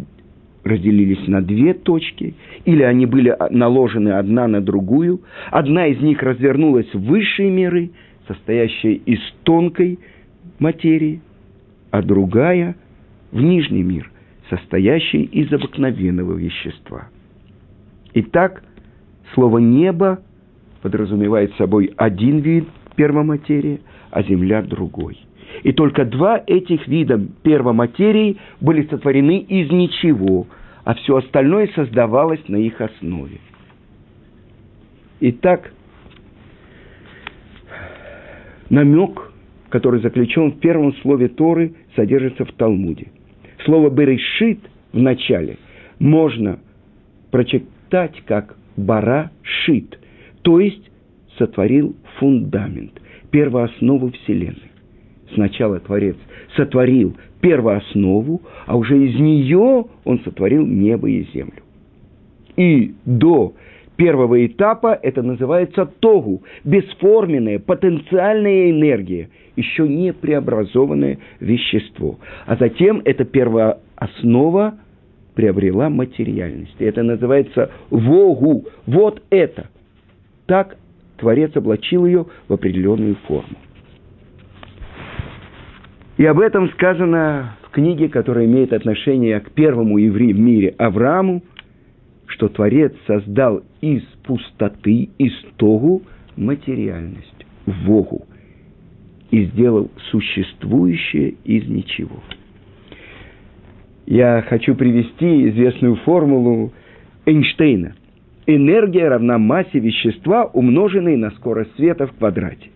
разделились 0.65 1.27
на 1.27 1.43
две 1.43 1.75
точки, 1.75 2.35
или 2.65 2.83
они 2.83 3.07
были 3.07 3.37
наложены 3.51 4.11
одна 4.11 4.47
на 4.47 4.61
другую. 4.61 5.23
Одна 5.51 5.89
из 5.89 6.01
них 6.01 6.23
развернулась 6.23 6.93
в 6.95 7.01
высшие 7.01 7.51
миры, 7.51 7.91
состоящие 8.29 8.95
из 8.95 9.19
тонкой 9.43 9.99
материи, 10.61 11.21
а 11.91 12.03
другая– 12.03 12.77
в 13.33 13.41
нижний 13.41 13.83
мир, 13.83 14.11
состоящий 14.51 15.23
из 15.23 15.51
обыкновенного 15.53 16.37
вещества. 16.37 17.09
Итак, 18.13 18.63
слово 19.35 19.59
«небо» 19.59 20.21
подразумевает 20.83 21.55
собой 21.55 21.95
один 21.97 22.41
вид 22.41 22.69
первоматерии, 22.95 23.81
а 24.11 24.23
земля– 24.23 24.63
другой– 24.63 25.19
и 25.63 25.73
только 25.73 26.05
два 26.05 26.43
этих 26.47 26.87
вида 26.89 27.21
первоматерии 27.43 28.39
были 28.61 28.87
сотворены 28.89 29.39
из 29.39 29.71
ничего, 29.71 30.47
а 30.85 30.95
все 30.95 31.17
остальное 31.17 31.69
создавалось 31.75 32.41
на 32.49 32.57
их 32.57 32.81
основе. 32.81 33.39
Итак, 35.21 35.73
намек, 38.71 39.33
который 39.69 40.01
заключен 40.01 40.53
в 40.53 40.59
первом 40.59 40.95
слове 40.97 41.29
Торы, 41.29 41.75
содержится 41.95 42.45
в 42.45 42.53
Талмуде. 42.53 43.09
Слово 43.65 43.91
«берешит» 43.91 44.59
в 44.93 44.99
начале 44.99 45.59
можно 46.01 46.59
прочитать 47.31 48.21
как 48.27 48.57
бара 48.77 49.31
шит, 49.43 49.99
то 50.43 50.59
есть 50.59 50.91
сотворил 51.39 51.95
фундамент, 52.23 52.93
первооснову 53.33 54.13
Вселенной. 54.13 54.71
Сначала 55.35 55.81
Творец 55.81 56.15
сотворил 56.55 57.17
первооснову, 57.41 58.43
а 58.67 58.77
уже 58.77 58.97
из 58.97 59.19
нее 59.19 59.87
он 60.05 60.21
сотворил 60.21 60.65
небо 60.65 61.11
и 61.11 61.27
землю. 61.35 61.63
И 62.57 62.95
до 63.05 63.55
первого 63.97 64.47
этапа 64.47 64.97
это 65.03 65.23
называется 65.23 65.91
тогу, 65.99 66.45
бесформенная 66.63 67.59
потенциальная 67.59 68.71
энергия, 68.71 69.29
еще 69.57 69.89
не 69.89 70.13
преобразованное 70.13 71.19
вещество. 71.41 72.21
А 72.47 72.55
затем 72.55 73.03
эта 73.05 73.25
первооснова 73.25 74.75
приобрела 75.35 75.91
материальность. 75.91 76.77
И 76.79 76.85
это 76.85 77.03
называется 77.03 77.73
вогу. 77.91 78.67
Вот 78.87 79.23
это. 79.31 79.67
Так 80.47 80.77
Творец 81.23 81.55
облачил 81.55 82.05
ее 82.05 82.27
в 82.49 82.53
определенную 82.53 83.15
форму. 83.29 83.57
И 86.17 86.27
об 86.27 86.41
этом 86.41 86.69
сказано 86.71 87.57
в 87.63 87.71
книге, 87.71 88.09
которая 88.09 88.45
имеет 88.47 88.73
отношение 88.73 89.39
к 89.39 89.53
первому 89.53 89.99
еврею 89.99 90.35
в 90.35 90.41
мире 90.41 90.75
Аврааму, 90.79 91.45
что 92.27 92.49
Творец 92.49 92.93
создал 93.07 93.63
из 93.81 94.03
пустоты, 94.25 95.11
из 95.17 95.33
тогу 95.59 96.03
материальность, 96.37 97.47
вогу, 97.67 98.27
и 99.31 99.45
сделал 99.45 99.93
существующее 100.11 101.35
из 101.45 101.69
ничего. 101.69 102.21
Я 104.07 104.45
хочу 104.49 104.75
привести 104.75 105.51
известную 105.51 105.95
формулу 106.05 106.73
Эйнштейна. 107.27 107.95
Энергия 108.57 109.09
равна 109.09 109.39
массе 109.39 109.79
вещества, 109.79 110.45
умноженной 110.45 111.17
на 111.17 111.31
скорость 111.31 111.75
света 111.77 112.07
в 112.07 112.13
квадрате. 112.13 112.71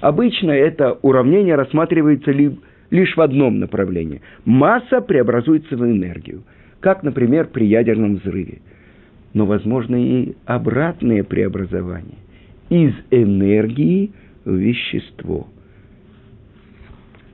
Обычно 0.00 0.50
это 0.50 0.98
уравнение 1.02 1.54
рассматривается 1.54 2.32
лишь 2.32 3.16
в 3.16 3.20
одном 3.20 3.60
направлении. 3.60 4.20
Масса 4.44 5.00
преобразуется 5.00 5.76
в 5.76 5.84
энергию, 5.84 6.42
как, 6.80 7.02
например, 7.02 7.46
при 7.46 7.66
ядерном 7.66 8.16
взрыве– 8.16 8.58
но 9.34 9.46
возможно 9.46 9.96
и 9.96 10.34
обратное 10.44 11.24
преобразование 11.24 12.18
из 12.68 12.92
энергии 13.10 14.12
в 14.44 14.54
вещество. 14.54 15.48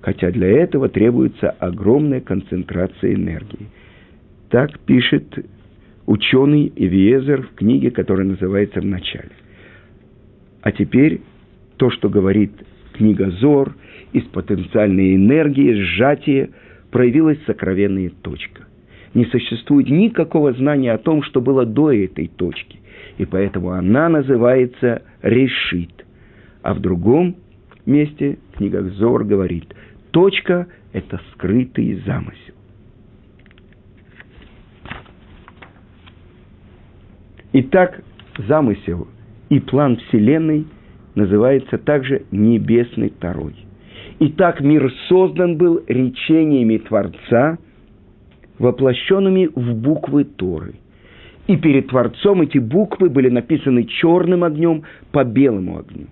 Хотя 0.00 0.30
для 0.30 0.48
этого 0.48 0.88
требуется 0.88 1.50
огромная 1.50 2.20
концентрация 2.20 3.14
энергии. 3.14 3.68
Так 4.48 4.78
пишет 4.80 5.26
ученый 6.08 6.72
Эвиезер 6.74 7.42
в 7.42 7.54
книге, 7.54 7.90
которая 7.90 8.26
называется 8.26 8.80
«В 8.80 8.84
начале». 8.84 9.30
А 10.62 10.72
теперь 10.72 11.20
то, 11.76 11.90
что 11.90 12.08
говорит 12.08 12.52
книга 12.94 13.30
Зор, 13.30 13.74
из 14.12 14.24
потенциальной 14.24 15.14
энергии, 15.14 15.74
сжатия, 15.74 16.50
проявилась 16.90 17.38
сокровенная 17.46 18.10
точка 18.22 18.68
не 19.14 19.24
существует 19.26 19.88
никакого 19.88 20.52
знания 20.52 20.92
о 20.92 20.98
том, 20.98 21.22
что 21.22 21.40
было 21.40 21.64
до 21.64 21.92
этой 21.92 22.28
точки. 22.28 22.78
И 23.16 23.24
поэтому 23.24 23.70
она 23.70 24.08
называется 24.08 25.02
решит. 25.22 25.90
А 26.62 26.74
в 26.74 26.80
другом 26.80 27.36
месте 27.86 28.38
книга 28.56 28.82
Зор 28.82 29.24
говорит, 29.24 29.74
точка– 30.10 30.66
это 30.92 31.20
скрытый 31.32 32.02
замысел. 32.06 32.54
Итак, 37.52 38.02
замысел 38.46 39.08
и 39.48 39.60
план 39.60 39.96
Вселенной 39.96 40.66
называется 41.14 41.78
также 41.78 42.22
небесный 42.30 43.10
Второй. 43.10 43.54
Итак, 44.20 44.60
мир 44.60 44.92
создан 45.08 45.56
был 45.56 45.82
речениями 45.86 46.78
Творца– 46.78 47.58
воплощенными 48.58 49.48
в 49.54 49.74
буквы 49.74 50.24
Торы. 50.24 50.74
И 51.46 51.56
перед 51.56 51.88
Творцом 51.88 52.42
эти 52.42 52.58
буквы 52.58 53.08
были 53.08 53.30
написаны 53.30 53.84
черным 53.84 54.44
огнем 54.44 54.82
по 55.12 55.24
белому 55.24 55.78
огню. 55.78 56.06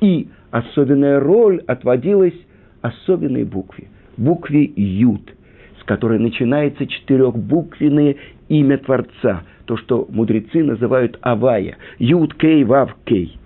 И 0.00 0.28
особенная 0.50 1.20
роль 1.20 1.62
отводилась 1.66 2.34
особенной 2.82 3.44
букве, 3.44 3.88
букве 4.16 4.70
Юд, 4.76 5.32
с 5.80 5.84
которой 5.84 6.18
начинается 6.18 6.86
четырехбуквенное 6.86 8.16
имя 8.48 8.78
Творца, 8.78 9.44
то, 9.64 9.76
что 9.76 10.06
мудрецы 10.10 10.62
называют 10.62 11.18
Авая, 11.22 11.76
Юд 11.98 12.34
Кей 12.34 12.64
Вав 12.64 12.96
Кей. 13.04 13.38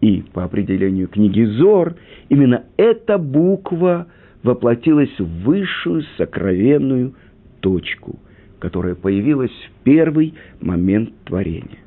И 0.00 0.22
по 0.32 0.44
определению 0.44 1.08
книги 1.08 1.44
Зор, 1.44 1.96
именно 2.28 2.64
эта 2.76 3.18
буква– 3.18 4.06
воплотилась 4.42 5.18
в 5.18 5.44
высшую 5.44 6.02
сокровенную 6.16 7.14
точку, 7.60 8.18
которая 8.58 8.94
появилась 8.94 9.50
в 9.50 9.84
первый 9.84 10.34
момент 10.60 11.10
творения. 11.24 11.78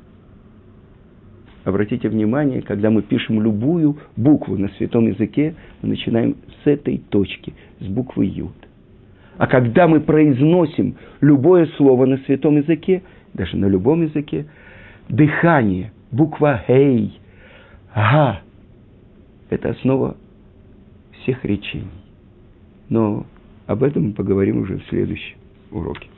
Обратите 1.64 2.08
внимание, 2.08 2.60
когда 2.60 2.90
мы 2.90 3.02
пишем 3.02 3.40
любую 3.40 3.98
букву 4.16 4.56
на 4.56 4.68
святом 4.70 5.06
языке, 5.06 5.54
мы 5.80 5.90
начинаем 5.90 6.36
с 6.62 6.66
этой 6.66 6.98
точки, 6.98 7.54
с 7.80 7.86
буквы 7.86 8.26
Юд. 8.26 8.54
А 9.38 9.46
когда 9.46 9.88
мы 9.88 10.00
произносим 10.00 10.96
любое 11.20 11.66
слово 11.76 12.06
на 12.06 12.18
святом 12.18 12.56
языке, 12.56 13.02
даже 13.34 13.56
на 13.56 13.66
любом 13.66 14.02
языке, 14.02 14.46
дыхание, 15.08 15.92
буква 16.10 16.62
Хей, 16.66 17.18
Га, 17.94 18.40
это 19.50 19.70
основа 19.70 20.16
всех 21.22 21.44
речений. 21.44 21.86
Но 22.88 23.26
об 23.66 23.82
этом 23.82 24.08
мы 24.08 24.12
поговорим 24.12 24.60
уже 24.60 24.78
в 24.78 24.84
следующем 24.88 25.36
уроке. 25.70 26.11